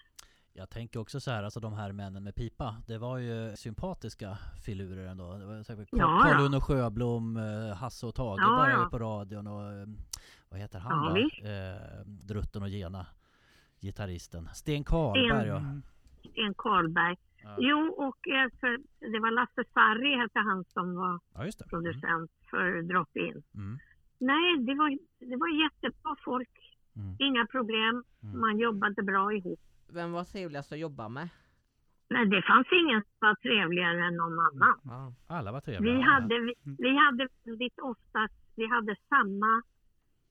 [0.54, 4.38] Jag tänker också så här, alltså de här männen med pipa, det var ju sympatiska
[4.64, 5.32] filurer ändå.
[5.32, 6.60] Det var säkert Ja, Carl ja.
[6.60, 8.88] Sjöblom, eh, Hasse och Tage Ja, ja.
[8.90, 9.86] på radion och eh,
[10.48, 11.48] vad heter han Ja, då?
[11.48, 13.06] Eh, Drutten och Gena,
[13.80, 14.48] gitarristen.
[14.54, 15.56] Sten Karlberg ja.
[15.56, 15.82] Mm.
[16.30, 17.16] Sten Karlberg.
[17.44, 17.56] Ja.
[17.58, 18.78] Jo, och eh, för,
[19.12, 21.64] det var Lasse Sarri hette han som var ja, just det.
[21.64, 21.70] Mm.
[21.70, 23.42] producent för Drop-In.
[23.54, 23.78] Mm.
[24.18, 24.98] Nej, det var,
[25.30, 26.50] det var jättebra folk.
[26.96, 27.16] Mm.
[27.18, 28.04] Inga problem.
[28.22, 28.40] Mm.
[28.40, 29.60] Man jobbade bra ihop.
[29.92, 31.28] Vem var trevligast att jobba med?
[32.10, 34.78] Nej, det fanns ingen som var trevligare än någon annan.
[34.84, 35.12] Ja.
[35.36, 35.94] Alla var trevliga.
[35.94, 39.62] Vi hade, vi, vi hade väldigt ofta, vi hade samma,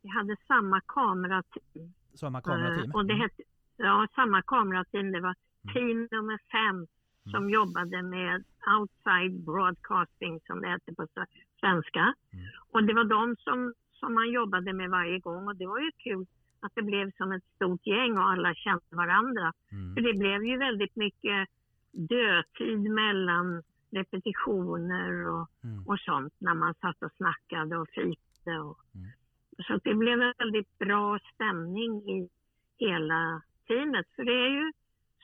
[0.03, 1.93] vi hade samma kamerateam.
[2.15, 2.89] Samma kamerateam.
[2.89, 3.21] Eh, Och det Mm.
[3.21, 3.43] hette,
[3.77, 5.11] ja, samma kamerateam.
[5.11, 5.73] Det var Mm.
[5.73, 6.87] team nummer fem
[7.31, 8.43] som jobbade med
[8.79, 11.07] outside broadcasting som det hette på
[11.59, 11.99] svenska.
[11.99, 12.45] Mm.
[12.71, 15.91] Och det var de som, som man jobbade med varje gång och det var ju
[15.97, 16.25] kul
[16.59, 19.53] att det blev som ett stort gäng och alla kände varandra.
[19.71, 19.95] Mm.
[19.95, 21.49] För det blev ju väldigt mycket
[21.91, 25.87] dödtid mellan repetitioner och, Mm.
[25.87, 28.59] och sånt när man satt och snackade och fikade.
[28.59, 29.07] Och, Mm.
[29.67, 32.29] Så det blev en väldigt bra stämning i
[32.77, 34.07] hela teamet.
[34.15, 34.71] För det är ju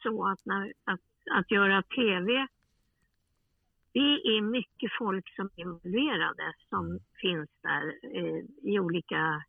[0.03, 0.99] så att, när, att,
[1.31, 2.47] att göra TV,
[3.93, 3.99] det
[4.37, 6.99] är mycket folk som är involverade som Mm.
[7.21, 9.43] finns där eh, i olika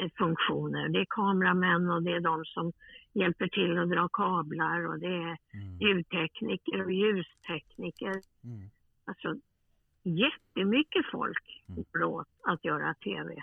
[0.00, 0.88] eh, funktioner.
[0.88, 2.72] Det är kameramän och det är de som
[3.12, 5.78] hjälper till att dra kablar och det är Mm.
[5.80, 8.14] ljudtekniker och ljustekniker.
[8.44, 8.70] Mm.
[9.04, 9.34] Alltså
[10.02, 12.08] jättemycket folk Mm.
[12.12, 13.34] åt att göra TV.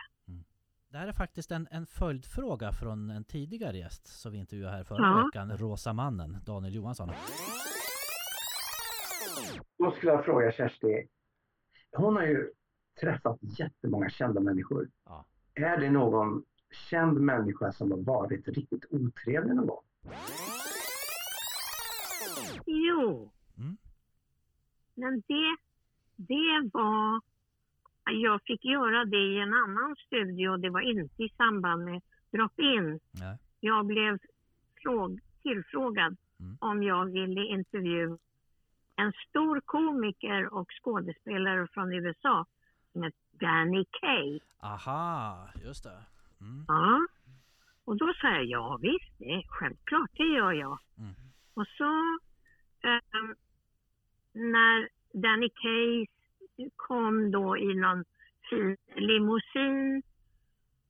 [0.98, 4.84] Det här är faktiskt en, en följdfråga från en tidigare gäst som vi intervjuade här
[4.84, 5.26] förra Ja.
[5.26, 7.10] veckan, Rosa mannen, Daniel Johansson.
[9.78, 11.08] Då skulle jag fråga Kersti.
[11.92, 12.52] Hon har ju
[13.02, 14.90] träffat jättemånga kända människor.
[15.06, 15.26] Ja.
[15.54, 16.44] Är det någon
[16.90, 19.84] känd människa som har varit riktigt otrevlig någon gång?
[22.66, 23.78] Jo, Mm.
[24.96, 25.58] men det,
[26.16, 27.22] det var...
[28.12, 30.58] Jag fick göra det i en annan studio.
[30.58, 33.00] Det var inte i samband med drop-in.
[33.60, 34.20] Jag blev
[34.84, 36.58] fråg, tillfrågad Mm.
[36.62, 38.17] om jag ville intervjua
[38.96, 42.46] en stor komiker och skådespelare från USA
[42.91, 44.39] som heter Danny Kaye.
[44.60, 46.04] Aha, just det.
[46.41, 46.65] Mm.
[46.67, 47.00] Ja.
[47.86, 50.80] Och då sa jag ja visst, det, självklart det gör jag.
[50.98, 51.13] Mm.
[51.54, 52.17] Och så
[52.82, 53.36] ehm,
[54.34, 56.06] när Danny Kaye
[56.76, 58.04] kom då i någon
[58.50, 60.04] fin limousin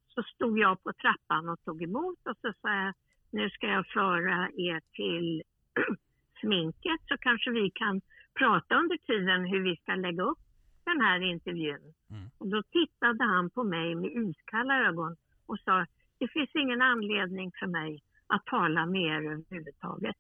[0.08, 2.94] så stod jag på trappan och tog emot och så sa jag
[3.32, 5.44] nu ska jag föra er till
[6.42, 8.02] sminket så kanske vi kan
[8.40, 10.40] prata under tiden hur vi ska lägga upp
[10.84, 11.94] den här intervjun.
[12.10, 12.30] Mm.
[12.38, 15.86] Och då tittade han på mig med iskalla ögon och sa
[16.20, 20.16] det finns ingen anledning för mig att tala med er överhuvudtaget.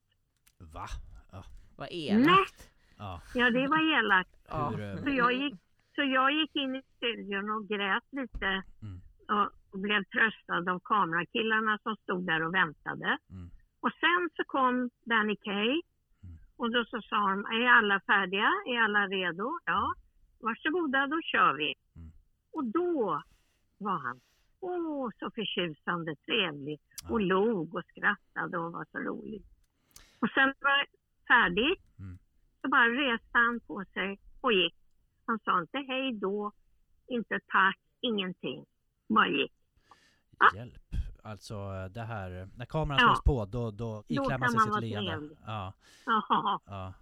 [0.74, 0.88] Va?
[1.32, 1.44] Ja.
[1.78, 2.70] Vad Nej, elakt.
[2.98, 3.22] Ja.
[3.34, 4.30] ja det var elakt.
[4.50, 4.80] Ja.
[4.80, 5.56] Eh, Så jag gick,
[5.96, 9.02] så jag gick in i studion och grät lite Mm.
[9.30, 13.18] och, och blev tröstad av kamerakillarna som stod där och väntade.
[13.30, 13.50] Mm.
[13.80, 15.82] Och sen så kom Danny Kaye
[16.24, 16.36] Mm.
[16.58, 18.50] och då så sa de, är alla färdiga?
[18.68, 19.60] Är alla redo?
[19.66, 19.94] Ja,
[20.40, 21.74] varsågoda då kör vi.
[21.96, 22.12] Mm.
[22.54, 23.22] Och då
[23.78, 24.20] var han
[24.60, 27.10] åh så förtjusande trevlig Ja.
[27.14, 29.42] och log och skrattade och var så rolig.
[30.20, 30.86] Och sen var det
[31.28, 32.18] färdigt Mm.
[32.68, 34.76] Så bara reste han på sig och gick.
[35.26, 36.52] Han sa inte hej då,
[37.08, 38.66] inte tack, ingenting.
[39.10, 39.54] Bara gick.
[40.56, 40.74] Hjälp.
[41.24, 41.56] Alltså
[41.92, 43.08] det här, när kameran Ja.
[43.08, 45.36] slås på då, då iklämmer man sig sitt leende.
[45.46, 45.74] Ja,
[46.06, 46.60] Jaha.
[46.66, 46.94] ja.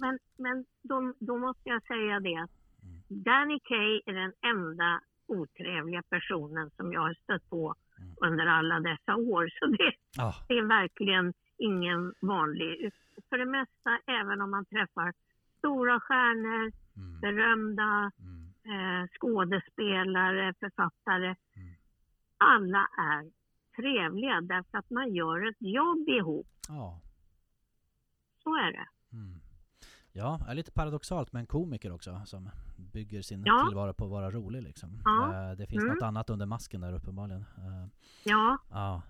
[0.00, 2.50] Men, men då, då måste jag säga det att
[2.84, 3.02] Mm.
[3.08, 8.14] Danny Kaye är den enda otrevliga personen som jag har stött på Mm.
[8.20, 9.48] under alla dessa år.
[9.58, 12.90] Så det, Ja, det är verkligen ingen vanlig.
[13.34, 15.12] För det mesta, även om man träffar
[15.58, 18.54] stora stjärnor, mm, berömda mm,
[19.02, 21.26] eh, skådespelare, författare.
[21.56, 21.74] Mm.
[22.38, 23.30] Alla är
[23.76, 26.46] trevliga därför att man gör ett jobb ihop.
[26.68, 27.00] ja.
[28.42, 28.86] Så är det.
[29.16, 29.40] Mm.
[30.12, 32.50] Ja, är lite paradoxalt med en komiker också som
[32.92, 33.64] bygger sin Ja.
[33.68, 35.00] tillvaro på att vara rolig liksom.
[35.04, 35.50] Ja.
[35.50, 35.94] Eh, Det finns Mm.
[35.94, 37.40] något annat under masken där uppenbarligen.
[37.58, 37.86] Eh,
[38.24, 39.02] Ja, Ja.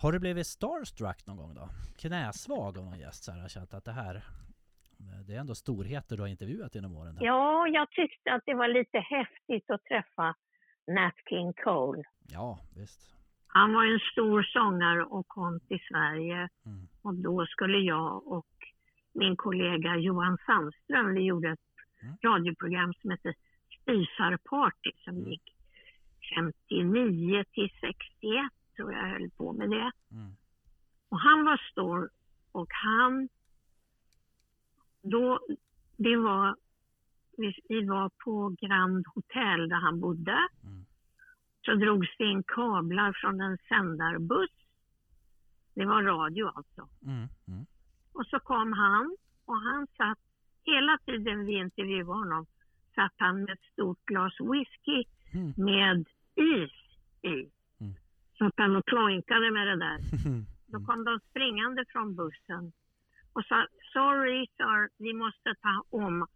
[0.00, 1.68] Har du blivit starstruck någon gång då?
[1.98, 4.22] Knäsvag av någon gäst så här, känt att det här
[5.26, 7.16] det är ändå storheter du har intervjuat genom åren.
[7.16, 7.26] Här.
[7.26, 10.34] ja, jag tyckte att det var lite häftigt att träffa
[10.86, 12.02] Nat King Cole.
[12.30, 13.14] ja, visst.
[13.46, 16.88] Han var en stor sångare och kom till Sverige Mm.
[17.02, 18.46] och då skulle jag och
[19.12, 21.58] min kollega Johan Sandström, vi gjorde ett
[22.02, 22.16] Mm.
[22.24, 23.34] radioprogram som hette
[23.80, 25.30] Spisarparty som Mm.
[25.30, 25.54] gick
[26.36, 29.92] 59 till 61 tror jag höll på med det.
[30.10, 30.36] Mm.
[31.08, 32.10] Och han var stor
[32.52, 33.28] och han...
[35.02, 35.40] Då,
[35.96, 36.56] det var,
[37.68, 40.48] vi, var på Grand Hotel där han bodde.
[40.64, 40.84] Mm.
[41.64, 44.50] Så drogs det in kablar från en sändarbuss.
[45.74, 46.88] Det var radio alltså.
[47.02, 47.28] Mm.
[47.48, 47.66] Mm.
[48.12, 50.18] Och så kom han och han satt
[50.64, 52.46] hela tiden vi intervjuade honom
[52.94, 55.52] satt han med ett stort glas whisky Mm.
[55.56, 56.72] med is
[57.22, 57.50] i.
[58.38, 59.98] Satt han och klonkade med det där.
[60.72, 62.72] Då kom de springande från bussen
[63.32, 66.26] och sa sorry sir, vi måste ta om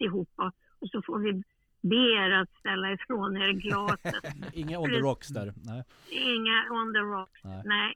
[0.00, 1.42] allihopa och så får vi
[1.80, 4.24] be er att ställa ifrån er glaset.
[4.52, 5.52] Inga on the rocks där.
[5.64, 5.84] Nej.
[6.10, 7.62] Inga on the rocks, Nej.
[7.64, 7.94] nej.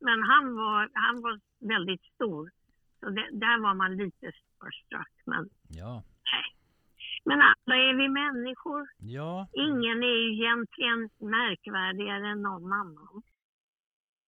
[0.00, 2.50] Men han var, han var väldigt stor.
[3.00, 5.12] Så det, där var man lite starstruck.
[5.24, 6.02] Men, Ja.
[7.24, 8.88] Men alla är vi människor.
[8.98, 9.46] Ja.
[9.52, 13.22] Ingen är ju egentligen märkvärdigare än någon annan.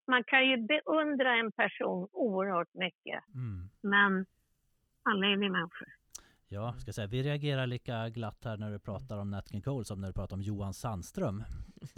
[0.08, 3.24] Man kan ju beundra en person oerhört mycket.
[3.34, 3.70] Mm.
[3.82, 4.26] Men
[5.04, 5.88] alla är vi människor.
[6.48, 9.86] Ja, ska säga, vi reagerar lika glatt här när du pratar om Nat King Cole
[9.86, 11.44] som när du pratar om Johan Sandström.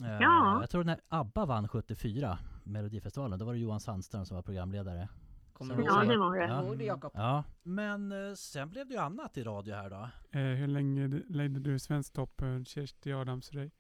[0.03, 0.57] Eh, Ja.
[0.61, 5.09] Jag tror när ABBA vann 74, Melodifestivalen, då var det Johan Sandström som var programledare.
[5.53, 6.83] Kommer du Ja, det var det.
[6.83, 7.11] Jakob?
[7.15, 10.09] Ja, men eh, sen blev det ju annat i radio här då.
[10.39, 13.71] Eh, hur länge ledde du Svensktoppen, Kersti Adamsröj?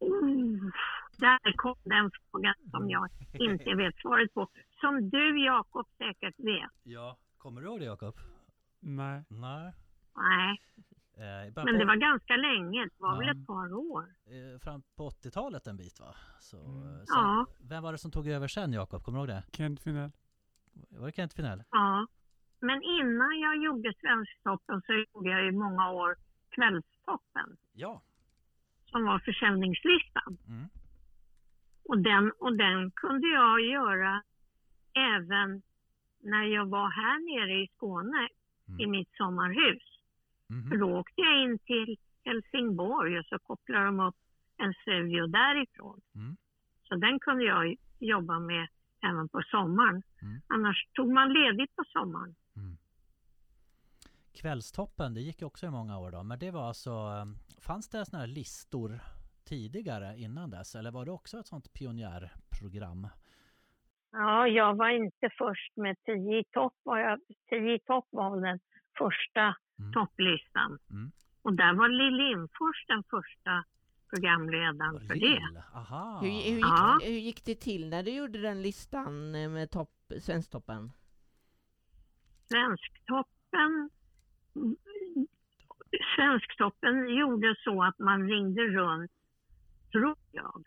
[0.00, 0.72] Mm,
[1.18, 4.48] där kom den frågan som jag inte vet svaret på.
[4.80, 6.70] Som du Jakob säkert vet.
[6.82, 7.16] Ja.
[7.38, 8.14] Kommer du ihåg det Jakob?
[8.80, 9.24] Nej.
[9.28, 9.72] Nej.
[10.16, 10.58] Nej,
[11.18, 12.84] Eh, men det var ganska länge.
[12.84, 13.32] Det var väl Ja.
[13.32, 14.14] ett par år.
[14.26, 16.14] eh, fram på 80-talet en bit va?
[16.40, 16.96] Så, Mm.
[16.96, 17.46] sen, Ja.
[17.60, 19.02] Vem var det som tog över sen Jakob?
[19.02, 19.56] Kommer du ihåg det?
[19.56, 20.10] Kent Finell?
[20.90, 21.62] Var det Kent Finell?
[21.70, 22.06] Ja.
[22.60, 26.16] Men innan jag gjorde Svensktoppen så gjorde jag i många år
[26.50, 27.56] Kvällstoppen.
[27.72, 28.02] Ja.
[28.84, 30.38] Som var försäljningslistan.
[30.48, 30.68] Mm.
[31.84, 34.22] Och den, och den kunde jag göra
[34.94, 35.62] även
[36.22, 38.28] när jag var här nere i Skåne.
[38.78, 38.90] i Mm.
[38.90, 39.82] mitt sommarhus.
[40.48, 40.70] Mhm.
[40.70, 44.16] För då åkte jag in till Helsingborg och så kopplade de upp
[44.56, 46.00] en studio därifrån.
[46.14, 46.36] Mm.
[46.88, 48.68] Så den kunde jag jobba med
[49.10, 50.02] även på sommaren.
[50.22, 50.40] Mm.
[50.46, 52.34] Annars tog man ledigt på sommaren.
[54.34, 56.22] Kvällstoppen, det gick också i många år då.
[56.22, 57.24] Men det var alltså, eh,
[57.60, 59.00] fanns det sådana här listor
[59.44, 60.74] tidigare innan dess?
[60.74, 63.08] Eller var det också ett sånt pionjärprogram?
[64.12, 66.74] Ja, jag var inte först med 10 i topp.
[66.82, 68.60] Var jag, 10 i topp var den
[68.98, 69.92] första Mm.
[69.92, 70.78] topplistan.
[70.90, 71.12] Mm.
[71.42, 73.64] Och där var Lill Lindfors den första
[74.10, 75.62] programledaren för det.
[75.74, 76.20] Aha!
[76.22, 76.98] Hur, hur, gick, Ja.
[77.02, 79.90] hur gick det till när du gjorde den listan med topp,
[80.20, 80.92] Svensktoppen?
[82.48, 83.90] Svensktoppen
[86.16, 89.10] Svensktoppen gjorde så att man ringde runt,
[89.92, 90.64] tror jag,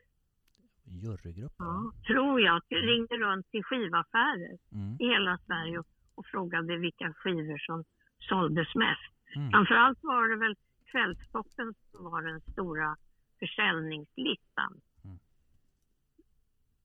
[0.84, 1.54] Jurygruppen?
[1.66, 4.98] ja, tror jag, ringde runt till skivaffärer Mm.
[5.00, 5.84] i hela Sverige
[6.16, 7.84] och frågade vilka skivor som
[8.20, 9.14] såldes mest.
[9.36, 9.52] Mm.
[9.52, 10.56] Framförallt var det väl
[10.92, 12.96] Kvällstoppen som var den stora
[13.40, 14.82] försäljningslistan.
[15.04, 15.20] Mm.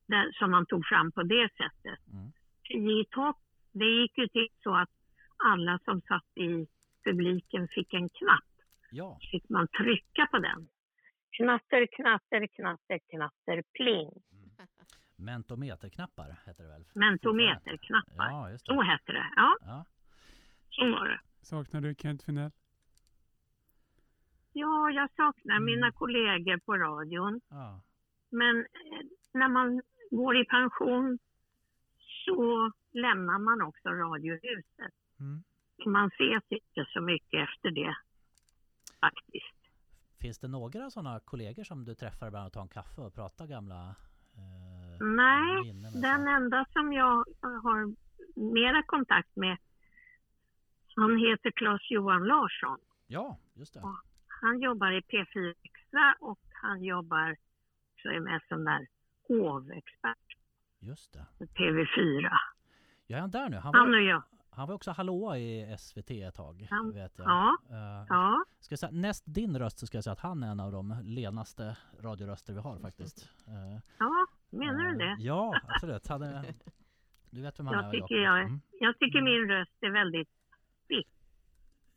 [0.06, 2.00] Där, som man tog fram på det sättet.
[2.12, 2.32] Mm.
[2.68, 3.36] 10 i topp,
[3.72, 4.90] det gick ju till så att
[5.44, 6.66] alla som satt i
[7.04, 8.44] publiken fick en knapp.
[8.90, 10.68] Ja, Fick man trycka på den.
[11.30, 14.10] Knatter, knatter, knatter, knatter, pling.
[15.16, 16.84] mentometerknappar heter det väl?
[16.94, 18.30] Mentometerknappar.
[18.30, 18.86] Ja, just Så det.
[18.86, 19.26] hette det.
[19.36, 19.84] Ja, Ja.
[20.70, 21.20] så var det.
[21.42, 22.50] Saknar du Kent Finell?
[24.56, 25.64] Ja, jag saknar Mm.
[25.64, 27.40] mina kollegor på radion.
[27.48, 27.80] Ja.
[28.30, 29.00] Men eh,
[29.32, 31.18] när man går i pension
[32.24, 34.94] så lämnar man också Radiohuset.
[35.20, 35.42] Mm.
[35.86, 37.96] Man ses inte så mycket efter det,
[39.00, 39.54] faktiskt.
[40.20, 43.46] Finns det några sådana kollegor som du träffar ibland och tar en kaffe och pratar
[43.46, 43.88] gamla
[44.36, 46.28] eh, Nej, Den så?
[46.30, 47.24] enda som jag
[47.62, 47.94] har
[48.54, 49.56] mera kontakt med,
[50.96, 52.78] han heter Claes-Johan Larsson.
[53.06, 53.80] Ja, just det.
[53.80, 53.96] Ja.
[54.40, 57.36] Han jobbar i P4 Extra och han jobbar
[58.02, 58.86] så är med som där
[59.28, 60.36] hovexpert
[60.78, 61.26] Just det.
[61.38, 62.30] på TV4.
[63.06, 63.56] Ja, är han där nu?
[63.56, 64.22] Han Han var, och jag.
[64.50, 66.66] han var också hallåa i SVT ett tag.
[66.70, 67.26] Han- vet jag.
[67.28, 70.42] ja, Eh, Ja, Ska jag säga, näst din röst så ska jag säga att han
[70.42, 73.28] är en av de lenaste radioröster vi har faktiskt.
[73.46, 75.16] Eh, ja, menar eh, du det?
[75.18, 76.06] Ja, absolut.
[76.08, 76.54] Han är,
[77.30, 77.90] du vet vem han Jag är?
[77.90, 78.60] tycker jag är- Mm.
[78.80, 80.28] Jag tycker min röst är väldigt,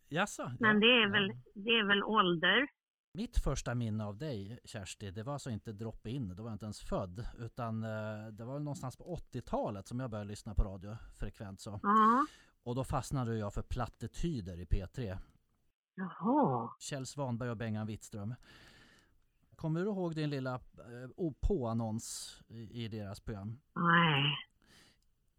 [0.10, 0.52] Jaså?
[0.60, 2.68] men Ja, det är väl, det är väl ålder.
[3.14, 6.66] Mitt första minne av dig Kersti, det var alltså inte drop-in, då var jag inte
[6.66, 7.28] ens född.
[7.38, 11.62] Utan eh, det var väl någonstans på 80-talet som jag började lyssna på radio frekvent
[11.62, 11.80] så.
[11.84, 12.26] Ja,
[12.64, 15.18] Och då fastnade jag för plattityder i P3.
[15.96, 16.70] jaha.
[16.80, 18.36] Kjell Svanberg och Bengan Wittström.
[19.56, 23.60] Kommer du ihåg din lilla eh, på-annons i, i deras program?
[23.76, 24.36] Nej.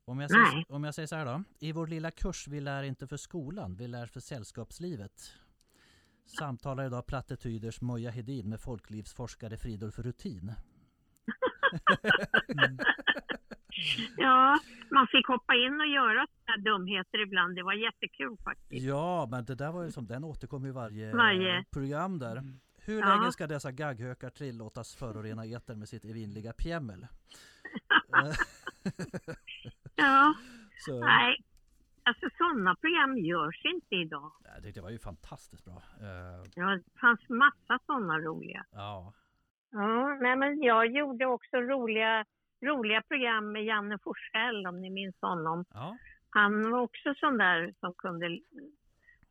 [0.09, 1.43] Om jag, säger, om jag säger så här då.
[1.59, 5.33] I vår lilla kurs Vi lär inte för skolan, vi lär för sällskapslivet.
[6.39, 10.53] Samtalar idag plattityders Moja Hedin med folklivsforskare Fridolf Rutin.
[14.17, 14.59] Ja,
[14.91, 17.57] man fick hoppa in och göra sådana dumheter ibland.
[17.57, 18.85] Det var jättekul faktiskt.
[18.87, 21.65] Ja, men det där var ju som, den återkommer i varje, Varje.
[21.71, 22.43] program där.
[22.77, 23.07] Hur Ja.
[23.17, 27.07] länge ska dessa gagghökar tillåtas förorena etern med sitt evinnerliga pjämmel?
[29.99, 30.35] Ja,
[30.79, 31.37] så, nej.
[32.03, 34.33] Alltså sådana program görs inte idag.
[34.55, 35.83] jag tyckte det var ju fantastiskt bra.
[36.01, 38.65] Eh, Ja, det fanns massa sådana roliga.
[38.73, 39.13] ja,
[39.71, 42.25] Ja, nej men jag gjorde också roliga,
[42.63, 45.65] roliga program med Janne Forsell om ni minns honom.
[45.75, 45.97] ja,
[46.31, 48.39] Han var också sån där som kunde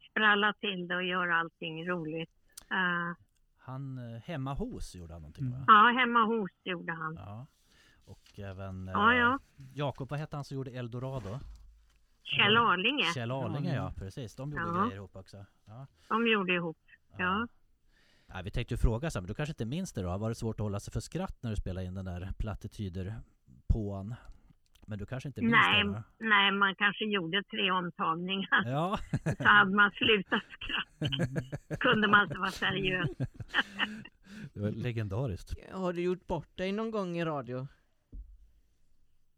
[0.10, 2.32] spralla till det och göra allting roligt.
[2.72, 3.18] Eh,
[3.60, 5.66] han eh, hemma hos gjorde han någonting va?
[5.68, 7.16] ja, hemma hos gjorde han.
[7.16, 7.48] Ja.
[8.08, 9.40] Och även Ja, eh, ja.
[9.74, 11.40] Jakob, vad hette han som gjorde Eldorado?
[12.24, 14.36] Kjell Arlinge, Kjell Arlinge ja, precis.
[14.36, 14.84] De gjorde Ja.
[14.84, 15.46] grejer ihop också.
[15.66, 15.88] Ja.
[16.10, 16.78] de gjorde ihop.
[17.18, 17.48] Ja.
[18.28, 20.10] Nej, vi tänkte ju fråga så här, men du kanske inte minns det då?
[20.10, 23.16] Har varit svårt att hålla sig för skratt när du spelade in den där plattityder
[23.68, 24.16] påan?
[24.90, 26.04] Men du kanske inte minns Nej, det då?
[26.20, 28.64] nej, man kanske gjorde tre omtagningar.
[28.66, 29.00] Ja,
[29.38, 31.78] Så hade man slutat skratta.
[31.80, 33.10] Kunde man inte vara seriös.
[34.54, 35.56] det var legendariskt.
[35.74, 37.68] Har du gjort bort dig någon gång i radio?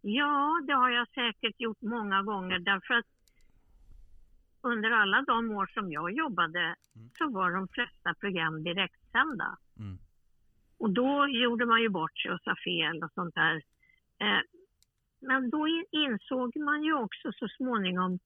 [0.01, 3.05] Ja, det har jag säkert gjort många gånger därför att
[4.61, 7.09] under alla de år som jag jobbade Mm.
[7.17, 9.57] så var de flesta program direktsända.
[9.79, 9.97] Mm.
[10.77, 13.55] Och då gjorde man ju bort sig och sa fel och sånt där.
[14.19, 14.41] Eh,
[15.19, 18.19] men då in- insåg man ju också så småningom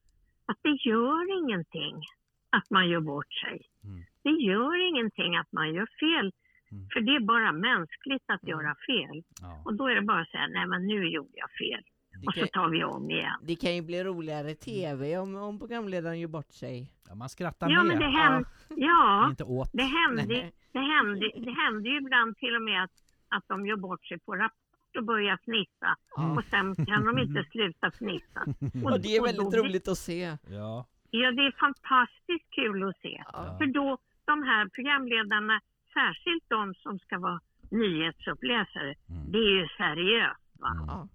[0.46, 2.02] att det gör ingenting
[2.50, 3.62] att man gör bort sig.
[3.84, 4.04] Mm.
[4.24, 6.32] Det gör ingenting att man gör fel.
[6.74, 6.88] Mm.
[6.94, 9.24] För det är bara mänskligt att göra fel.
[9.42, 9.62] Ja.
[9.66, 11.84] Och då är det bara att säga, nej men nu gjorde jag fel.
[12.22, 13.40] Det Och så kan, tar vi om igen.
[13.44, 16.92] det kan ju bli roligare i TV om, om programledaren gör bort sig.
[17.10, 18.10] Ja, man skrattar Ja, men det Ja.
[18.22, 19.70] hände, ja, Inte åt.
[19.74, 20.52] det hände, Nej.
[20.74, 22.92] det hände, det hände ju ibland till och med att,
[23.28, 25.96] att de gör bort sig på rapport och börjar fnissa.
[26.16, 26.36] Ja.
[26.38, 28.42] Och sen kan de inte sluta fnissa.
[28.84, 30.38] Och det är och väldigt då- roligt att se.
[30.50, 30.86] Ja.
[31.10, 33.24] Ja, det är fantastiskt kul att se.
[33.34, 33.56] Ja.
[33.58, 35.62] För då, de här programledarna,
[35.94, 37.40] särskilt de som ska vara
[37.70, 39.32] nyhetsuppläsare, Mm.
[39.32, 40.42] det är ju seriöst.
[40.60, 40.70] Va?
[40.96, 41.08] Mm.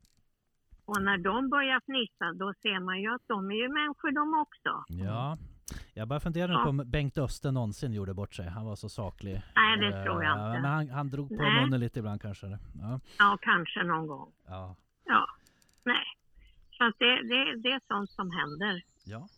[0.84, 4.40] Och när de börjar fnissa, då ser man ju att de är ju människor de
[4.40, 4.84] också.
[5.04, 5.38] Ja.
[5.94, 6.62] Jag bara funderar Ja.
[6.62, 8.48] på om Bengt Öster någonsin gjorde bort sig.
[8.48, 9.42] Han var så saklig.
[9.56, 10.60] Nej, det tror jag Eh, inte.
[10.62, 11.62] Men han, han drog på Nej.
[11.62, 12.46] munnen lite ibland kanske.
[12.80, 13.00] Ja.
[13.18, 14.32] Ja, kanske någon gång.
[14.46, 14.76] Ja.
[15.04, 15.26] Ja,
[15.84, 16.04] nej.
[16.78, 18.82] Så att det, det, det är sånt som händer.
[19.04, 19.28] ja.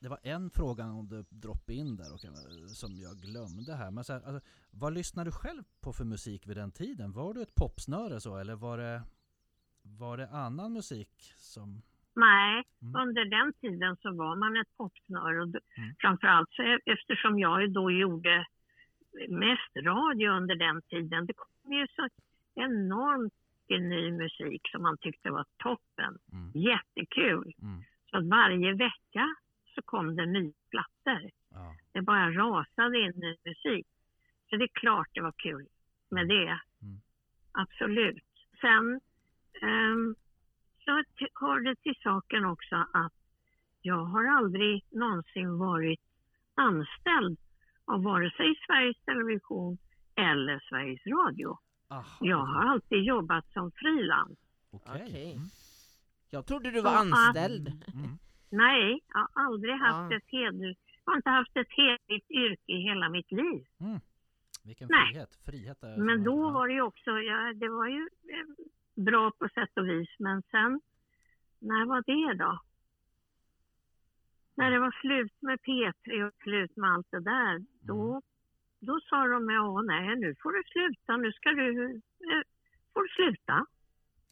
[0.00, 3.90] Det var en fråga om du droppade in där och, eh, som jag glömde här.
[3.90, 7.12] Men så här, alltså, vad lyssnade du själv på för musik vid den tiden?
[7.12, 9.02] Var du ett popsnöre så eller var det,
[9.82, 11.82] var det annan musik som...
[12.14, 12.94] Nej, Mm.
[13.02, 15.42] under den tiden så var man ett popsnöre.
[15.42, 15.94] Och Mm.
[16.00, 18.46] Framförallt så e- eftersom jag då gjorde
[19.28, 21.26] mest radio under den tiden.
[21.26, 22.08] Det kom ju så
[22.54, 23.32] enormt
[23.68, 26.18] mycket ny musik som man tyckte var toppen.
[26.32, 27.54] Mm, Jättekul.
[27.62, 29.34] mm, Så att varje vecka
[29.74, 31.30] så kom det nya plattor.
[31.50, 33.86] ja, Det bara rasade in ny musik.
[34.50, 35.66] Så det är klart det var kul
[36.10, 36.60] med det.
[36.82, 37.00] Mm.
[37.52, 38.24] Absolut.
[38.60, 39.00] Sen
[39.62, 40.14] ehm,
[40.84, 40.90] så
[41.40, 43.12] hör det till saken också att
[43.82, 46.00] jag har aldrig någonsin varit
[46.54, 47.38] anställd
[47.88, 49.78] av vare sig Sveriges Television
[50.14, 51.58] eller Sveriges Radio.
[51.90, 54.38] Aha, Jag har alltid jobbat som frilans.
[54.70, 55.02] Okej.
[55.06, 55.32] Okej.
[55.32, 55.48] Mm,
[56.30, 57.68] Jag trodde du var Ja, anställd.
[57.68, 58.18] mm,
[58.50, 60.16] Nej, jag har aldrig haft Ja.
[60.16, 60.74] ett heder,
[61.04, 63.64] jag har inte haft ett hederligt yrke i hela mitt liv.
[63.80, 64.00] mm.
[64.64, 65.12] Vilken Nej.
[65.12, 65.34] frihet.
[65.46, 66.50] Frihet är Men så- då ja.
[66.50, 70.42] var det ju också, ja, det var ju eh, bra på sätt och vis, men
[70.42, 70.80] sen,
[71.58, 72.60] när var det då?
[74.58, 78.22] När det var slut med P3 och slut med allt det där, då, Mm.
[78.80, 81.94] då sa de, ja nej nu får du sluta, nu ska du,
[82.30, 82.42] eh,
[82.92, 83.66] får du sluta.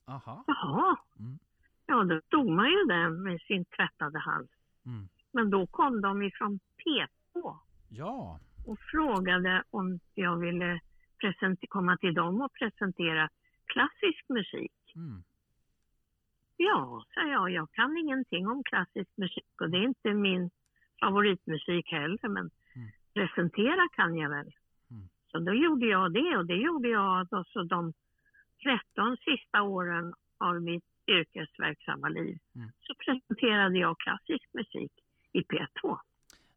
[0.06, 0.44] Aha.
[0.46, 0.96] Jaha.
[1.18, 1.38] Mm.
[1.86, 4.50] Ja, då stod man ju där med sin tvättade hals.
[4.86, 5.08] Mm.
[5.32, 7.56] Men då kom de ifrån P2
[7.88, 8.40] Ja.
[8.66, 10.80] och frågade om jag ville
[11.68, 13.28] komma till dem och presentera
[13.66, 14.72] klassisk musik.
[14.96, 15.22] Mm.
[16.56, 20.50] Ja, sa jag, jag kan ingenting om klassisk musik och det är inte min
[21.00, 22.88] favoritmusik heller, men Mm.
[23.14, 24.50] presentera kan jag väl.
[24.90, 25.08] Mm.
[25.30, 27.92] Så då gjorde jag det och det gjorde jag alltså de
[28.62, 32.38] 13 sista åren av mitt yrkesverksamma liv.
[32.54, 32.68] Mm.
[32.80, 34.92] Så presenterade jag klassisk musik
[35.32, 35.98] i P2.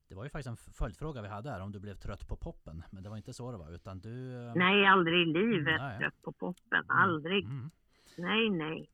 [0.09, 2.83] Det var ju faktiskt en följdfråga vi hade här om du blev trött på poppen.
[2.91, 4.35] Men det var inte så det var utan du...
[4.47, 5.99] eh, Nej, aldrig i livet Nej.
[5.99, 6.83] trött på poppen.
[6.83, 7.45] mm, Aldrig.
[7.45, 7.69] Mm.
[8.17, 8.89] Nej, nej.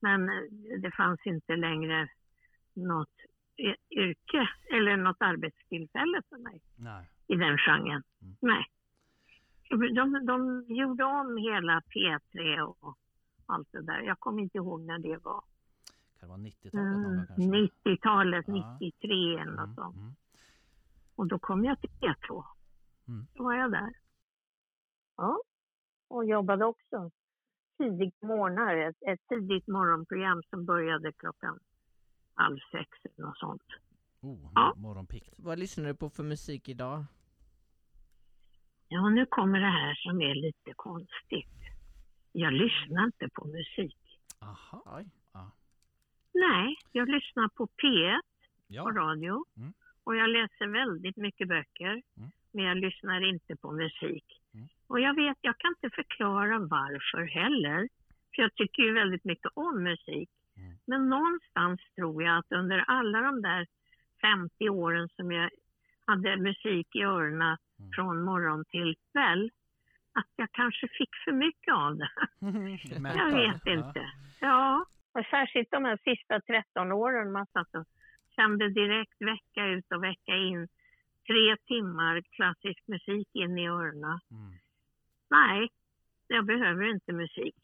[0.00, 0.42] Men eh,
[0.82, 2.08] det fanns inte längre
[2.74, 3.10] något
[3.56, 7.10] y- yrke eller något arbetstillfälle för mig Nej.
[7.26, 8.02] i den genren.
[8.22, 8.36] Mm.
[8.40, 8.66] Nej.
[9.94, 12.98] De, de gjorde om hela P3 och
[13.46, 14.00] allt det där.
[14.00, 15.40] Jag kommer inte ihåg när det var.
[16.20, 17.88] Kan det vara 90-talet någon gång Mm, kanske?
[17.90, 18.78] 90-talet, Ja.
[18.80, 19.96] 93 eller något Mm, sånt.
[19.96, 20.14] mm.
[21.16, 22.44] Och då kom jag till P2.
[23.08, 23.26] Mm.
[23.34, 23.92] Då var jag där.
[25.16, 25.38] Ja,
[26.08, 27.10] och jobbade också
[27.78, 28.76] tidigt morgnar.
[28.76, 31.58] Ett, ett tidigt morgonprogram som började klockan
[32.34, 33.62] halv sex eller något sånt.
[34.20, 34.74] Oh, Ja.
[34.76, 35.34] morgonpikt.
[35.38, 37.04] Vad lyssnar du på för musik idag?
[38.88, 41.54] Ja, nu kommer det här som är lite konstigt.
[42.32, 43.98] Jag lyssnar inte på musik.
[44.40, 44.82] Aha.
[44.98, 45.06] Oj.
[46.34, 48.82] Nej, jag lyssnar på P1 på Ja.
[48.82, 49.44] radio.
[49.56, 49.72] Mm.
[50.04, 52.02] Och jag läser väldigt mycket böcker.
[52.16, 52.30] Mm.
[52.52, 54.24] Men jag lyssnar inte på musik.
[54.88, 57.88] Och jag vet, jag kan inte förklara varför heller.
[58.34, 60.30] För jag tycker ju väldigt mycket om musik.
[60.56, 60.78] Mm.
[60.86, 63.66] Men någonstans tror jag att under alla de där
[64.20, 65.50] 50 åren som jag
[66.06, 67.90] hade musik i öronen Mm.
[67.92, 69.50] från morgon till kväll,
[70.12, 72.10] att jag kanske fick för mycket av det.
[73.18, 74.10] Jag vet inte.
[74.40, 77.86] Ja, och särskilt de här sista 13 åren man satt och
[78.36, 80.68] kände direkt vecka ut och vecka in
[81.26, 84.20] tre timmar klassisk musik in i öronen.
[84.30, 84.52] Mm.
[85.30, 85.68] Nej,
[86.26, 87.54] jag behöver inte musik.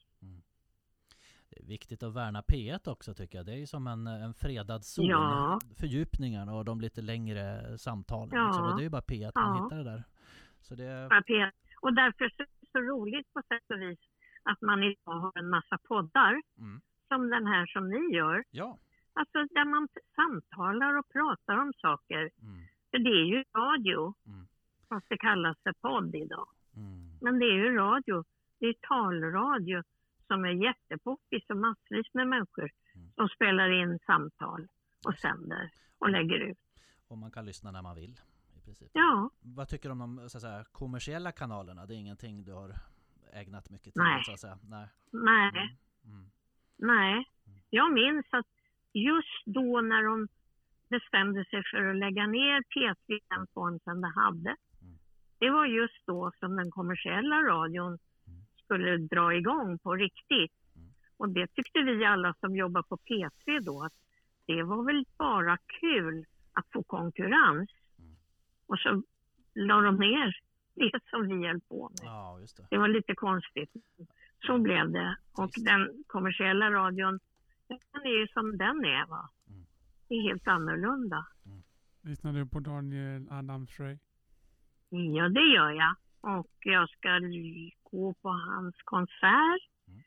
[1.50, 3.46] Det är viktigt att värna P1 också tycker jag.
[3.46, 5.06] Det är ju som en, en fredad zon.
[5.06, 5.58] Ja.
[5.80, 8.30] Fördjupningarna och de lite längre samtalen.
[8.38, 8.46] Ja.
[8.46, 8.64] Liksom.
[8.64, 9.64] Och det är ju bara P1 man Ja.
[9.64, 10.02] hittar det där.
[10.60, 11.06] Så det...
[11.10, 11.50] Bara P1.
[11.80, 13.98] Och därför så är det så roligt på sätt och vis
[14.42, 16.80] att man idag har en massa poddar Mm.
[17.08, 18.44] som den här som ni gör.
[18.50, 18.78] Ja.
[19.12, 22.30] Alltså där man samtalar och pratar om saker.
[22.42, 22.60] Mm.
[22.90, 24.46] För det är ju radio, Mm.
[24.88, 26.48] fast det kallas för podd idag.
[27.24, 27.32] Mm.
[27.32, 28.24] Men det är ju radio.
[28.58, 29.82] Det är talradio
[30.26, 33.10] som är jättepoppis och massvis med människor Mm.
[33.14, 34.66] som spelar in samtal
[35.06, 36.58] och sänder och lägger ut.
[37.08, 38.20] Och man kan lyssna när man vill.
[38.56, 38.90] I princip.
[38.92, 41.86] Ja, Vad tycker du om de så säga, kommersiella kanalerna?
[41.86, 42.74] Det är ingenting du har
[43.32, 44.18] ägnat mycket tid Nej.
[44.18, 44.58] åt så att säga?
[44.62, 44.88] Nej.
[45.10, 46.16] nej, Mm.
[46.16, 46.30] Mm.
[46.76, 47.24] nej.
[47.70, 48.46] Jag minns att
[48.92, 50.28] just då när de
[50.88, 54.56] bestämde sig för att lägga ner P3 i den form som det hade.
[55.44, 55.52] Mm.
[55.52, 57.98] Det var just då som den kommersiella radion
[58.64, 60.52] skulle dra igång på riktigt.
[60.76, 60.88] Mm.
[61.16, 63.92] Och det tyckte vi alla som jobbar på P3 då att
[64.46, 67.70] det var väl bara kul att få konkurrens.
[67.98, 68.16] Mm.
[68.66, 69.02] Och så
[69.54, 70.40] la de ner
[70.74, 72.08] det som vi höll på med.
[72.08, 72.66] Ja, just det.
[72.70, 73.70] Det var lite konstigt.
[74.46, 75.16] Så blev det.
[75.32, 77.20] Och den kommersiella radion,
[77.68, 79.30] den är ju som den är va.
[79.48, 79.66] Mm.
[80.08, 81.26] Det är helt annorlunda.
[82.02, 83.98] Lyssnar du på Daniel Adams-Ray?
[85.16, 85.94] Ja, det gör jag.
[86.20, 87.08] Och jag ska
[87.90, 90.00] gå på hans konsert Mm.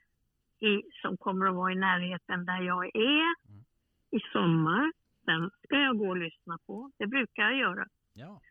[0.60, 3.64] i, som kommer att vara i närheten där jag är Mm.
[4.12, 4.92] i sommar.
[5.26, 6.92] Den ska jag gå och lyssna på.
[6.98, 7.88] Det brukar jag göra.
[8.14, 8.42] Ja.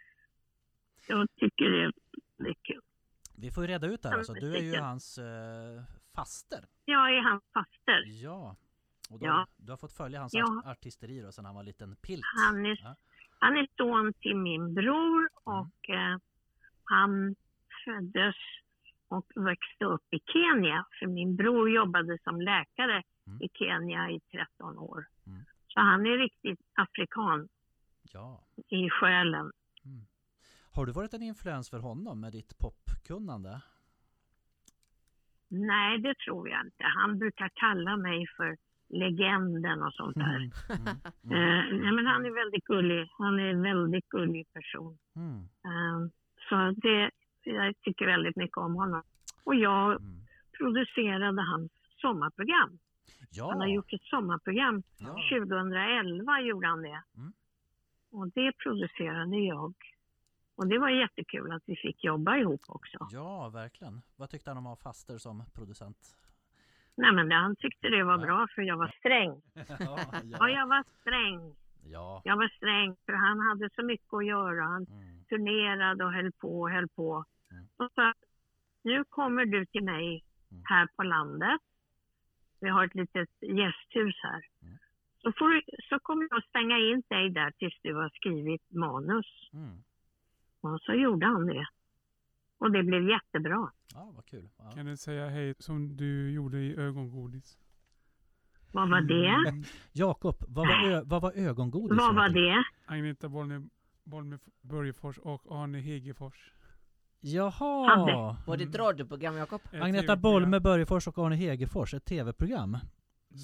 [1.08, 1.70] Jag tycker
[2.38, 2.80] det är kul.
[3.36, 4.32] Vi får ju reda ut det här alltså.
[4.34, 5.82] Du är ju hans eh,
[6.14, 6.64] faster.
[6.84, 8.02] Jag är hans faster.
[8.22, 8.56] Ja.
[9.10, 9.46] Och då, Ja.
[9.56, 10.62] du har fått följa hans Ja.
[10.66, 12.22] artisteri då sedan han var en liten pilt.
[12.46, 12.94] Han är, Ja.
[13.38, 16.18] han är son till min bror och eh,
[16.86, 17.34] han
[17.84, 18.34] föddes
[19.08, 20.86] och växte upp i Kenya.
[20.98, 23.42] För min bror jobbade som läkare Mm.
[23.42, 25.06] i Kenya i 13 år.
[25.26, 25.38] Mm.
[25.68, 27.48] Så han är riktigt afrikan
[28.12, 28.40] Ja.
[28.68, 29.52] i själen.
[30.72, 33.60] Har du varit en influens för honom med ditt popkunnande?
[35.48, 36.84] Nej, det tror jag inte.
[36.84, 38.56] Han brukar kalla mig för
[38.88, 40.36] legenden och sånt där.
[40.36, 40.50] Mm.
[41.24, 41.36] Mm.
[41.36, 43.08] Eh, nej, men han är väldigt gullig.
[43.18, 44.98] Han är en väldigt gullig person.
[45.16, 45.48] Mm.
[46.48, 47.10] Så det,
[47.44, 49.02] jag tycker väldigt mycket om honom.
[49.44, 50.20] Och jag Mm.
[50.58, 52.78] producerade hans sommarprogram.
[53.30, 53.48] Ja.
[53.50, 54.82] Han har gjort ett sommarprogram.
[54.98, 55.16] Ja.
[55.30, 57.02] 2011 gjorde han det.
[57.16, 57.32] Mm.
[58.10, 59.74] Och det producerade jag.
[60.56, 62.98] Och det var jättekul att vi fick jobba ihop också.
[63.10, 64.02] ja, verkligen.
[64.16, 65.98] Vad tyckte han om att ha faster som producent?
[66.94, 68.26] Nej men det, han tyckte det var Ja.
[68.26, 69.42] bra för jag var sträng.
[69.68, 71.56] ja, Ja, jag var sträng.
[71.92, 72.22] ja.
[72.24, 74.62] Jag var sträng för han hade så mycket att göra.
[74.64, 75.15] Han Mm.
[75.28, 77.24] Turnerade och höll på och höll på.
[77.50, 77.68] Mm.
[77.76, 78.12] Och så,
[78.82, 80.62] nu kommer du till mig Mm.
[80.66, 81.60] här på landet.
[82.60, 84.42] Vi har ett litet gästhus här.
[84.62, 84.78] Mm.
[85.22, 89.50] Så, får du, så kommer jag stänga in dig där tills du har skrivit manus.
[89.52, 89.82] Mm.
[90.60, 91.66] Och så gjorde han det.
[92.58, 93.70] Och det blev jättebra.
[93.94, 94.48] Ja, vad kul.
[94.58, 94.70] Ja.
[94.74, 97.58] Kan du säga hej som du gjorde i ögongodis?
[98.72, 99.62] Vad var det?
[99.92, 101.98] Jakob, vad var, vad var ögongodis?
[101.98, 102.64] Vad var det?
[102.86, 103.68] Agneta Bolme,
[104.06, 106.52] Bolme Börjefors och Arne Hegefors.
[107.20, 108.36] Jaha!
[108.46, 109.60] Var det ett radioprogram Jakob?
[109.72, 110.16] Ett Agneta.
[110.16, 112.78] Bolme, Börjefors och Arne Hegefors, ett tv-program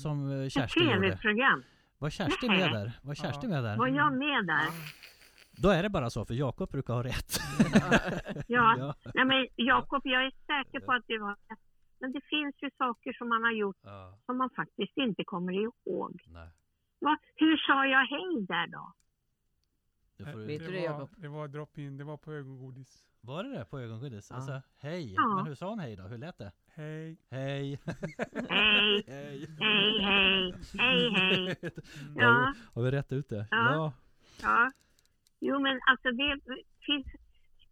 [0.02, 1.00] som eh, Ett Kerstin gjorde.
[1.00, 1.62] tv-program.
[1.98, 2.58] Var Kerstin Nej.
[2.60, 2.92] med där?
[3.02, 3.76] Var Kerstin med där?
[3.76, 4.68] Var jag med där?
[5.62, 7.32] Då är det bara så, för Jakob brukar ha rätt.
[8.46, 8.76] Ja.
[8.78, 8.94] ja.
[9.14, 11.58] Nej men Jakob, jag är säker på att du har rätt.
[12.00, 14.18] Men det finns ju saker som man har gjort ja.
[14.26, 16.22] som man faktiskt inte kommer ihåg.
[16.26, 16.48] Nej.
[17.00, 17.18] Va?
[17.34, 18.92] Hur sa jag hej där då?
[20.24, 21.10] Du får, Vet du det, var, Jakob?
[21.16, 23.08] det var drop-in, det var på ögongodis.
[23.20, 24.30] var det det på ögongodis?
[24.30, 24.36] Ja.
[24.36, 25.14] Alltså, hej!
[25.14, 25.36] Ja.
[25.36, 26.02] Men hur sa hon hej då?
[26.02, 26.52] Hur lät det?
[26.74, 27.16] Hej.
[27.30, 27.78] Hej!
[28.48, 29.48] Hej, hej!
[29.60, 31.56] hej, hej, hej, hej.
[32.16, 33.46] Har, Ja, vi, har vi rätt ut det?
[33.50, 33.92] Ja.
[34.42, 34.70] ja.
[35.40, 36.40] Jo men alltså det
[36.86, 37.06] finns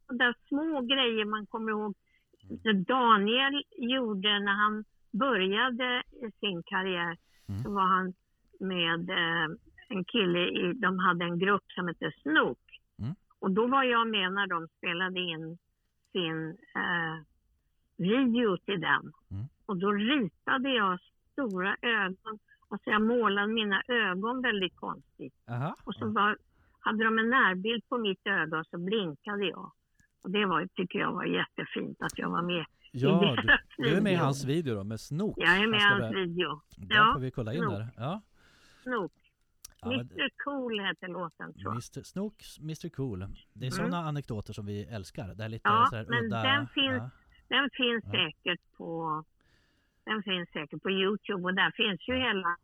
[0.06, 1.94] sådana små grejer man kommer ihåg.
[2.86, 6.02] Daniel gjorde när han började
[6.40, 7.16] sin karriär.
[7.48, 7.62] Mm.
[7.62, 8.12] Så var han
[8.60, 9.48] med eh,
[9.90, 12.58] en kille, i, de hade en grupp som hette Snook.
[12.98, 13.14] Mm.
[13.38, 15.58] Och då var jag med när de spelade in
[16.12, 17.16] sin eh,
[17.96, 19.12] video till den.
[19.30, 19.44] Mm.
[19.66, 20.98] Och då ritade jag
[21.32, 22.38] stora ögon.
[22.68, 25.34] Alltså jag målade mina ögon väldigt konstigt.
[25.48, 25.76] Aha.
[25.84, 26.38] Och så var,
[26.80, 29.72] hade de en närbild på mitt öga och så blinkade jag.
[30.22, 33.36] Och det var, tycker jag var jättefint att jag var med Ja,
[33.76, 35.34] du, du är med i hans video då med Snook.
[35.36, 36.60] Jag är med i hans video.
[36.88, 37.72] Ja, får vi kolla in Snook.
[37.72, 37.88] där.
[37.96, 38.22] Ja.
[38.82, 39.12] Snook.
[39.82, 41.72] Ja, Mr Cool heter låten tror jag.
[41.72, 42.02] Mr.
[42.02, 43.18] Snook, Mr Cool.
[43.52, 43.70] Det är Mm.
[43.70, 45.34] sådana anekdoter som vi älskar.
[45.34, 46.42] Det är lite Ja, sådär men udda.
[46.42, 47.10] den finns- Ja.
[47.48, 48.10] Den finns Ja.
[48.12, 49.24] säkert på
[50.04, 52.56] den finns säkert på Youtube och där finns ju hela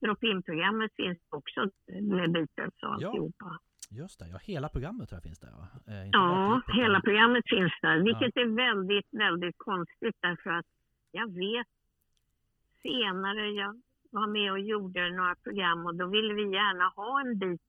[0.00, 1.60] drop-in-programmet finns också
[2.02, 2.88] med Beatles och Ja.
[3.08, 3.58] alltihopa.
[3.90, 5.68] Just det, ja hela programmet tror jag finns där va?
[5.86, 10.66] Eh, Ja, hela programmet finns där, vilket är väldigt, väldigt konstigt därför att
[11.12, 11.66] jag vet
[12.82, 13.80] senare, jag
[14.10, 17.60] var med och gjorde några program och då ville vi gärna ha en bit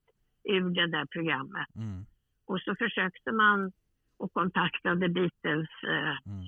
[0.43, 1.67] ur det där programmet.
[1.75, 2.05] Mm.
[2.45, 3.71] Och så försökte man
[4.17, 6.45] och kontaktade Beatles, eh, Mm.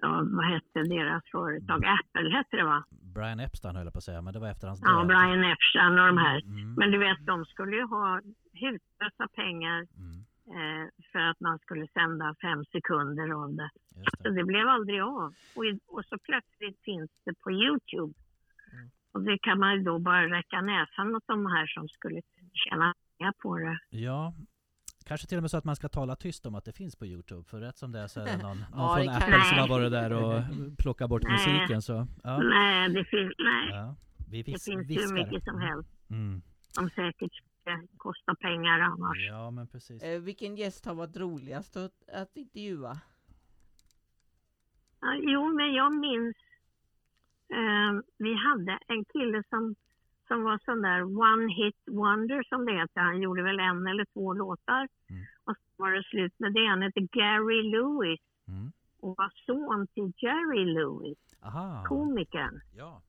[0.00, 1.84] ja, vad hette deras företag?
[1.86, 2.84] Apple hette det va?
[3.14, 5.06] Brian Epstein höll jag på att säga, men det var efter hans Ja, död.
[5.06, 6.38] Brian Epstein och de här.
[6.42, 6.74] Mm.
[6.74, 8.20] Men du vet, de skulle ju ha
[8.52, 10.16] hutlösa pengar Mm.
[10.56, 13.70] eh, för att man skulle sända fem sekunder av det.
[13.96, 14.34] Just Så det.
[14.34, 15.34] det blev aldrig av.
[15.56, 15.64] Och,
[15.96, 18.12] och så plötsligt finns det på Youtube.
[19.12, 22.20] Och det kan man ju då bara räcka näsan åt de här som skulle
[22.52, 23.78] tjäna pengar på det.
[23.98, 24.34] Ja,
[25.06, 27.06] kanske till och med så att man ska tala tyst om att det finns på
[27.06, 27.44] Youtube.
[27.48, 29.44] För rätt som det är så är det någon, någon Ja, det från kan- Apple
[29.44, 30.42] som har varit där och
[30.78, 31.32] plockat bort Nej.
[31.32, 31.82] musiken.
[31.82, 32.38] Så, ja.
[32.42, 33.94] Nej, det finns, nej, Ja.
[34.30, 35.14] Vi det vis, finns hur viskar.
[35.14, 36.42] mycket som helst Mm.
[36.72, 39.18] som säkert ska kosta pengar annars.
[39.28, 40.02] Ja, men precis.
[40.02, 42.98] Eh, vilken gäst har varit roligast att, att intervjua?
[45.00, 46.36] Ja, jo, men jag minns
[47.52, 49.74] eh, vi hade en kille som,
[50.28, 53.00] som var sån där one hit wonder som det heter.
[53.00, 55.22] Han gjorde väl en eller två låtar Mm.
[55.44, 56.66] och så var det slut med det.
[56.66, 58.72] Han hette Gary Lewis Mm.
[59.00, 61.84] och var son till Jerry Lewis, Aha.
[61.88, 62.60] komikern.
[62.76, 63.02] Ja.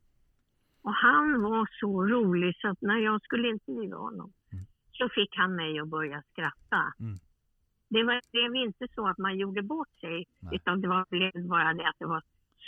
[0.83, 4.65] Och han var så rolig så att när jag skulle intervjua honom Mm.
[4.91, 6.93] så fick han mig att börja skratta.
[6.99, 7.17] Mm.
[7.89, 10.55] Det var, det var inte så att man gjorde bort sig Nej.
[10.55, 12.21] utan det var blev bara det att det var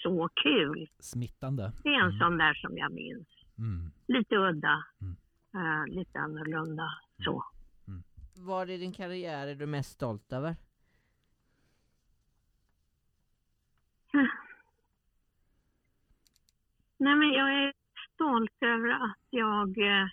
[0.03, 0.87] så kul.
[0.99, 1.71] Smittande.
[1.83, 2.19] Det är en Mm.
[2.19, 3.27] sån där som jag minns.
[3.57, 3.91] Mm.
[4.07, 5.15] Lite udda, Mm.
[5.55, 6.89] eh, lite annorlunda
[7.25, 7.43] så.
[8.37, 10.55] Vad i din karriär är du mest stolt över?
[16.97, 17.73] Nej, men jag är
[18.13, 20.07] stolt över att jag eh,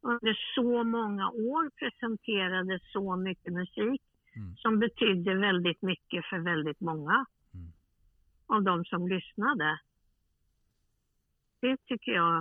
[0.00, 4.02] under så många år presenterade så mycket musik
[4.36, 4.56] Mm.
[4.56, 7.26] som betydde väldigt mycket för väldigt många Mm.
[8.52, 9.80] Av de som lyssnade.
[11.60, 12.38] Det tycker jag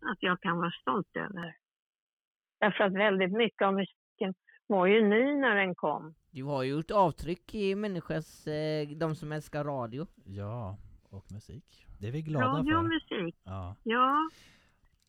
[0.00, 1.56] att jag kan vara stolt över.
[2.58, 4.34] Därför att väldigt mycket av musiken
[4.66, 6.14] var ju ny när den kom.
[6.30, 10.06] Du har ju gjort avtryck i människors, eh, de som älskar radio.
[10.24, 10.76] Ja,
[11.10, 11.86] och musik.
[12.00, 12.88] Det är vi glada Radio och för.
[12.88, 13.76] musik, Ja.
[13.82, 14.30] ja.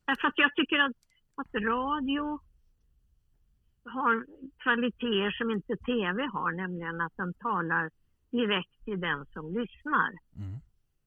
[0.06, 0.96] Därför att jag tycker att,
[1.36, 2.40] att radio
[3.84, 4.26] har
[4.64, 7.92] kvaliteter som inte tv har, nämligen att den talar
[8.36, 10.60] direkt till den som lyssnar Mm.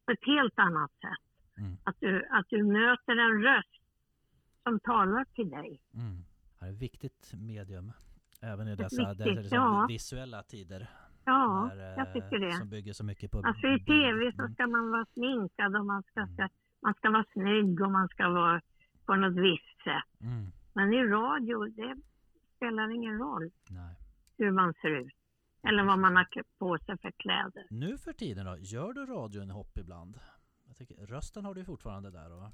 [0.07, 1.24] på ett helt annat sätt.
[1.59, 1.76] Mm.
[1.85, 3.83] Att, du, att du möter en röst
[4.62, 5.81] som talar till dig.
[5.95, 6.24] Mm.
[6.61, 7.93] Det är ett viktigt medium.
[8.41, 9.87] Även i dessa viktigt, dessa liksom ja.
[9.89, 10.91] visuella tider.
[11.24, 12.53] Ja, när, jag eh, tycker det.
[12.53, 14.55] Som bygger så mycket på Alltså i tv så Mm.
[14.55, 16.49] ska man vara sminkad och man ska, Mm.
[16.83, 18.61] man ska vara snygg och man ska vara
[19.07, 20.20] på något visst sätt.
[20.22, 20.47] Mm.
[20.72, 21.97] Men i radio, det
[22.57, 23.95] spelar ingen roll Nej.
[24.39, 25.12] hur man ser ut.
[25.63, 26.27] Eller vad man har
[26.59, 27.67] på sig för kläder.
[27.71, 30.19] Nu för tiden då, gör du radion hopp ibland?
[30.67, 32.53] Jag tycker, rösten har du fortfarande där och,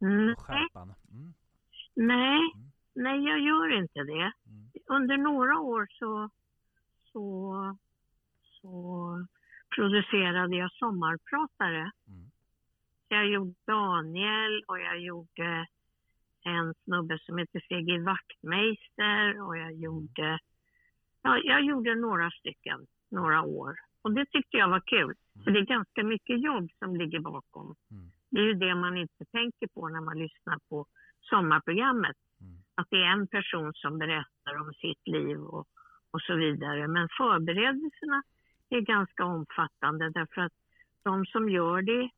[0.00, 0.94] Nej, och skärpan.
[1.10, 1.34] Mm.
[1.94, 2.70] nej, Mm.
[2.94, 4.32] nej, jag gör inte det.
[4.46, 4.70] Mm.
[4.86, 6.30] Under några år så,
[7.12, 7.76] så,
[8.42, 9.26] så
[9.74, 11.90] producerade jag sommarpratare.
[12.08, 12.30] Mm.
[13.08, 15.66] Jag gjorde Daniel och jag gjorde
[16.42, 20.38] en snubbe som heter Sigge Wachtmeister och jag gjorde,
[21.22, 23.74] ja, jag gjorde några stycken, några år.
[24.02, 25.14] Och det tyckte jag var kul,
[25.44, 27.74] för det är ganska mycket jobb som ligger bakom.
[27.90, 28.10] Mm.
[28.30, 30.86] Det är ju det man inte tänker på när man lyssnar på
[31.20, 32.16] sommarprogrammet.
[32.40, 32.56] Mm.
[32.74, 35.66] Att det är en person som berättar om sitt liv och,
[36.10, 36.88] och så vidare.
[36.88, 38.22] Men förberedelserna
[38.68, 40.52] är ganska omfattande därför att
[41.02, 42.10] de som gör det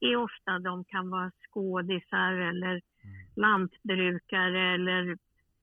[0.00, 3.26] är ofta, de kan vara skådisar eller Mm.
[3.36, 5.16] lantbrukare eller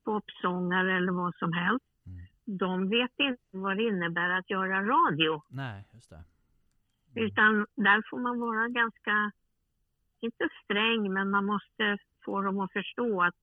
[0.05, 1.85] popsångare eller vad som helst.
[2.47, 5.41] De vet inte vad det innebär att göra radio.
[5.49, 6.15] Nej, just det.
[7.15, 7.25] Mm.
[7.25, 9.31] Utan där får man vara ganska,
[10.19, 13.35] inte sträng, men man måste få dem att förstå att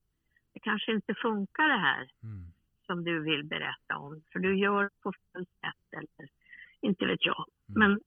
[0.52, 2.46] det kanske inte funkar det här Mm.
[2.86, 4.22] som du vill berätta om.
[4.32, 6.28] För du gör på fel sätt eller
[6.80, 7.44] inte vet jag.
[7.68, 7.78] Mm.
[7.80, 8.00] Men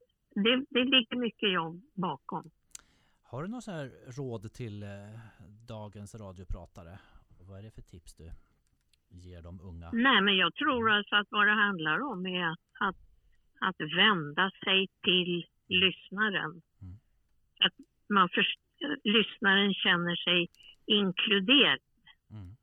[0.43, 2.49] det, det ligger mycket jobb bakom.
[3.21, 3.67] Har du något
[4.17, 4.89] råd till eh,
[5.67, 6.99] dagens radiopratare?
[7.41, 8.31] Vad är det för tips du
[9.09, 9.91] ger de unga?
[9.91, 12.95] Nej, men jag tror alltså att vad det handlar om är att, att,
[13.59, 16.61] att vända sig till lyssnaren.
[16.81, 16.99] Mm.
[17.59, 17.73] Att
[18.09, 18.45] man för,
[19.03, 20.47] lyssnaren känner sig
[20.85, 21.79] inkluderad.
[22.31, 22.55] Mm.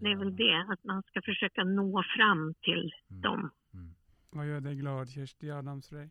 [0.00, 3.22] Det är väl det, att man ska försöka nå fram till Mm.
[3.22, 3.50] dem.
[3.74, 3.94] Mm.
[4.30, 6.08] Vad gör dig glad, Kersti Adamsrey?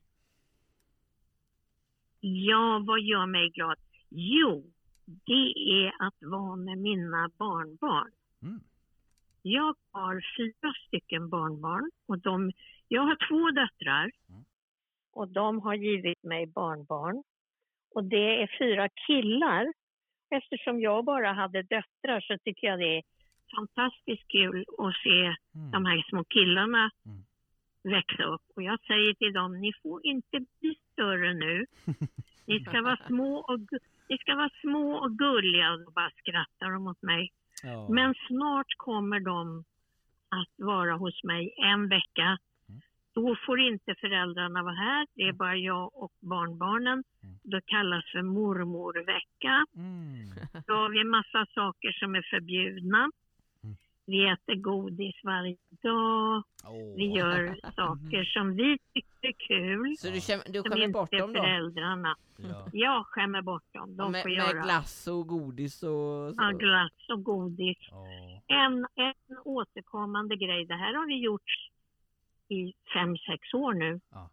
[2.20, 3.78] Ja, vad gör mig glad?
[4.10, 4.72] Jo,
[5.06, 8.12] det är att vara med mina barnbarn.
[8.42, 8.60] Mm.
[9.42, 12.52] Jag har fyra stycken barnbarn och de,
[12.88, 14.44] jag har två döttrar Mm.
[15.14, 17.24] och de har givit mig barnbarn.
[17.96, 19.74] Och det är fyra killar.
[20.30, 23.04] Eftersom jag bara hade döttrar så tycker jag det är
[23.56, 25.20] fantastiskt kul att se
[25.56, 25.72] Mm.
[25.72, 27.24] de här små killarna Mm.
[27.84, 28.42] växa upp.
[28.56, 31.66] Och jag säger till dem, ni får inte bli större nu.
[32.48, 33.60] Ni ska vara små och,
[34.10, 35.72] ni ska vara små och gulliga.
[35.72, 37.32] Och då bara skrattar de åt mig.
[37.64, 37.90] Ja.
[37.90, 39.64] Men snart kommer de
[40.30, 42.38] att vara hos mig en vecka.
[42.70, 42.82] Mm.
[43.14, 45.08] Då får inte föräldrarna vara här.
[45.16, 47.04] Det är bara jag och barnbarnen.
[47.24, 47.36] Mm.
[47.44, 49.66] Det kallas för mormorvecka.
[49.76, 50.64] Mm.
[50.68, 53.12] Då har vi massa saker som är förbjudna.
[54.12, 56.44] Vi äter godis varje dag.
[56.66, 56.96] Åh.
[56.96, 59.98] Vi gör saker som vi tycker är kul.
[59.98, 61.40] Så du, känner, du Som skämmer bort dem då?
[61.40, 62.16] föräldrarna.
[62.38, 62.68] Ja.
[62.74, 63.98] Jag skämmer bort dem.
[63.98, 66.34] De med, får med göra glass och godis och så.
[66.38, 67.78] ja, glass och godis.
[67.92, 68.40] Åh.
[68.48, 71.52] En, en återkommande grej, det här har vi gjort
[72.48, 74.00] i fem sex år nu.
[74.12, 74.30] Ja.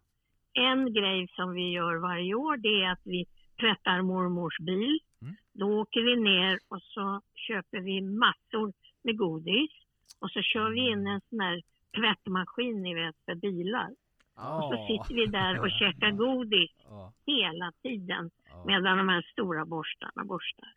[0.53, 3.25] En grej som vi gör varje år det är att vi
[3.59, 4.99] tvättar mormors bil.
[5.21, 5.35] Mm.
[5.53, 9.71] Då åker vi ner och så köper vi massor med godis.
[10.19, 11.61] Och så kör vi in en sån här
[11.95, 13.89] tvättmaskin ni vet för bilar.
[14.35, 14.87] Och så Ja.
[14.87, 17.13] sitter vi där och käkar godis Ja.
[17.25, 18.63] hela tiden Ja.
[18.67, 20.73] medan de här stora borstarna borstar.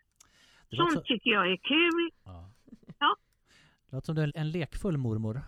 [0.76, 2.10] Sånt så, tycker jag är kul.
[2.24, 2.50] ja.
[2.98, 3.16] Ja.
[3.90, 5.40] Det låter som du är en lekfull mormor.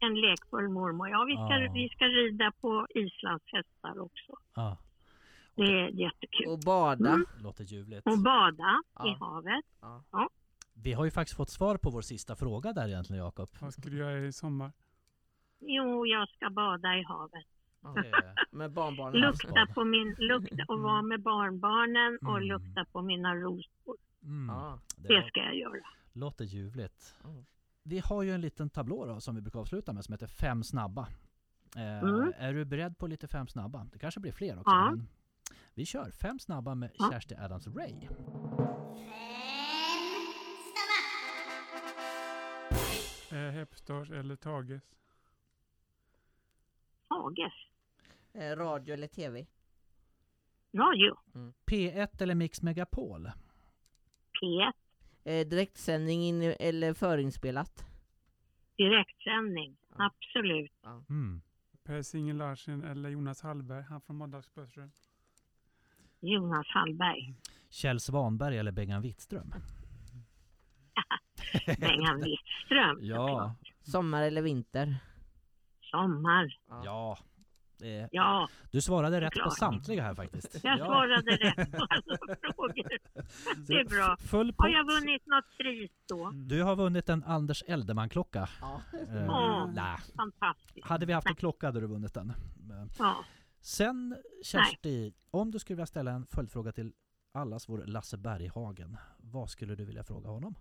[0.00, 1.08] En lekfull mormor.
[1.08, 1.72] Ja, vi ska, Ja.
[1.74, 4.32] vi ska rida på islandshästar också.
[4.54, 4.76] Ja.
[5.54, 6.46] Det är jättekul.
[6.46, 7.08] Och bada.
[7.08, 7.26] Mm.
[7.36, 8.06] Det låter ljuvligt.
[8.06, 9.06] Och bada Ja.
[9.08, 9.64] i havet.
[10.82, 13.48] Vi har ju faktiskt fått svar på vår sista fråga där egentligen Jakob.
[13.60, 14.72] Vad ska du göra i sommar?
[15.60, 17.44] Jo, jag ska bada i havet.
[17.94, 19.20] Det- Med barnbarnen.
[19.20, 22.48] Lukta på min, lukta och vara med barnbarnen och Mm.
[22.48, 23.96] lukta på mina rosor.
[24.22, 24.48] Mm.
[24.56, 24.78] Ja.
[24.96, 25.82] Det Det ska jag göra.
[26.12, 27.14] låter ljuvligt.
[27.24, 27.44] Mm.
[27.82, 30.62] Vi har ju en liten tablå då, som vi brukar avsluta med som heter Fem
[30.62, 31.08] snabba.
[31.76, 32.32] Eh, Mm.
[32.38, 33.86] Är du beredd på lite fem snabba?
[33.92, 34.70] Det kanske blir fler också.
[34.70, 34.90] Ja.
[34.90, 35.08] Men
[35.74, 37.10] vi kör Fem snabba med Ja.
[37.12, 37.94] Kersti Adams Ray.
[43.32, 44.82] Eh, Hepstars eller Tages?
[47.08, 47.52] Tages.
[48.32, 49.46] Eh, Radio eller TV?
[50.72, 51.16] Radio.
[51.66, 53.30] P1 eller Mix Megapol?
[54.42, 54.72] P1.
[55.24, 57.84] Eh, direktsändning in, eller förinspelat?
[58.76, 59.76] Direktsändning.
[59.88, 60.06] Ja.
[60.06, 60.72] Absolut.
[61.10, 61.42] Mm.
[61.82, 63.82] Per Singer Larsen eller Jonas Hallberg?
[63.82, 64.92] Han från Måndagsbörsen.
[66.20, 67.34] Jonas Hallberg.
[67.70, 69.52] Kjell Svanberg eller Bengan Wittström?
[71.80, 72.98] Bengan Wittström.
[73.00, 74.96] Ja, Sommar eller vinter?
[75.90, 76.58] Sommar.
[76.84, 77.18] ja.
[77.78, 79.58] Det, Ja, du svarade rätt på Klart.
[79.58, 80.64] samtliga här faktiskt.
[80.64, 80.84] jag Ja.
[80.84, 82.16] svarade rätt på alla
[82.54, 82.98] frågor.
[83.66, 84.16] Det är bra.
[84.20, 86.30] Full Har jag vunnit något pris då?
[86.30, 88.48] Du har vunnit en Anders Eldeman-klocka.
[88.60, 88.80] Ja.
[89.14, 89.98] Eh, nej.
[90.16, 90.86] Fantastiskt.
[90.86, 92.30] Hade vi haft en klocka hade du vunnit den.
[92.30, 92.36] Eh,
[92.98, 93.16] Ja.
[93.60, 96.92] Sen Kersti, om du skulle vilja ställa en följdfråga till
[97.34, 98.96] allas vår Lasse Berghagen.
[99.18, 100.54] Vad skulle du vilja fråga honom?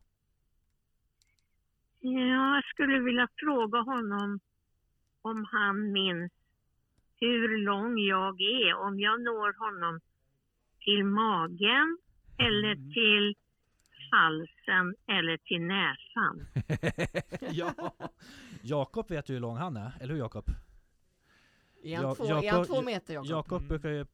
[2.00, 4.40] Ja, jag skulle vilja fråga honom
[5.22, 6.32] om han minns
[7.20, 8.74] hur lång jag är.
[8.74, 10.00] Om jag når honom
[10.80, 11.98] till magen
[12.38, 12.94] eller Mm.
[12.94, 13.36] till
[14.12, 16.46] halsen eller till näsan.
[17.52, 17.94] ja.
[18.62, 20.46] Jakob vet ju hur lång han är, eller hur Jakob?
[21.84, 23.30] Är han, två, är han Jakob- två meter Jakob?
[23.30, 24.06] Jakob brukar ju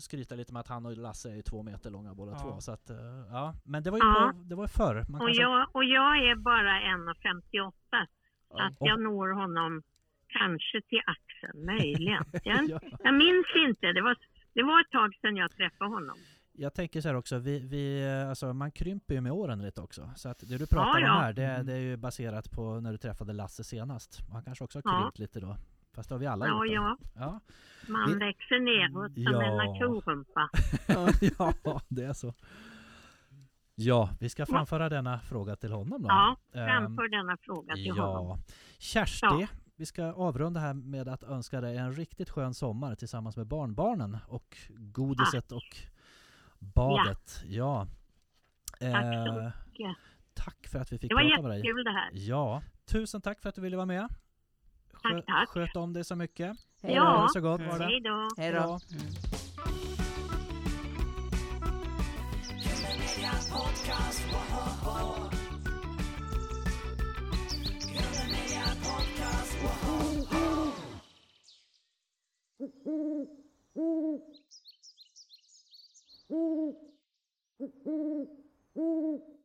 [0.00, 2.38] skryta lite med att han och Lasse är två meter långa båda Ja.
[2.38, 2.60] två.
[2.60, 2.96] Så att, eh,
[3.30, 3.54] ja.
[3.64, 4.32] Men det var ju Ja.
[4.34, 4.94] på, det var förr.
[5.08, 8.06] Man Och kanske- jag, och jag är bara 1,58
[8.50, 9.82] så att jag når honom
[10.28, 12.24] kanske till axeln, möjligen.
[12.44, 12.80] Jag, ja.
[13.04, 14.16] jag minns inte, det var,
[14.54, 16.16] det var ett tag sedan jag träffade honom.
[16.58, 19.80] Jag tänker så här också, vi, vi, eh, alltså man krymper ju med åren lite
[19.80, 20.10] också.
[20.16, 21.14] Så att det du pratar Ja, ja.
[21.16, 21.66] om här, det, Mm.
[21.66, 24.20] det är ju baserat på när du träffade Lasse senast.
[24.32, 25.00] Han kanske också har Ja.
[25.00, 25.56] krympt lite då.
[25.96, 26.74] Fast det har vi alla Ja, gjort.
[26.74, 27.40] ja, Ja.
[27.88, 29.62] man Vi- växer neråt som Ja.
[29.62, 30.48] en kohumpa.
[31.64, 32.34] ja, det är så.
[33.74, 36.08] Ja, vi ska framföra denna fråga till honom då.
[36.08, 38.26] Ja, Ehm, framför denna fråga till honom.
[38.46, 38.54] Ja.
[38.78, 39.46] Kersti, Ja.
[39.76, 44.18] vi ska avrunda här med att önska dig en riktigt skön sommar tillsammans med barnbarnen
[44.28, 45.76] och godiset och
[46.58, 47.42] badet.
[47.46, 47.86] Ja.
[48.80, 49.96] Tack så Eh, mycket.
[50.34, 51.58] tack för att vi fick Det var prata med dig.
[51.58, 52.10] jättekul det här.
[52.12, 54.08] Ja, tusen tack för att du ville vara med.
[55.14, 55.48] Tack, tack.
[55.48, 56.56] Sköt om dig så mycket.
[56.82, 57.16] Hej Ja.
[57.16, 57.22] Då.
[57.22, 57.84] det så gott var det.
[57.84, 58.28] Hej då.
[58.36, 58.58] Hej då.
[58.58, 58.80] Ja.
[78.76, 79.35] Mm-hmm.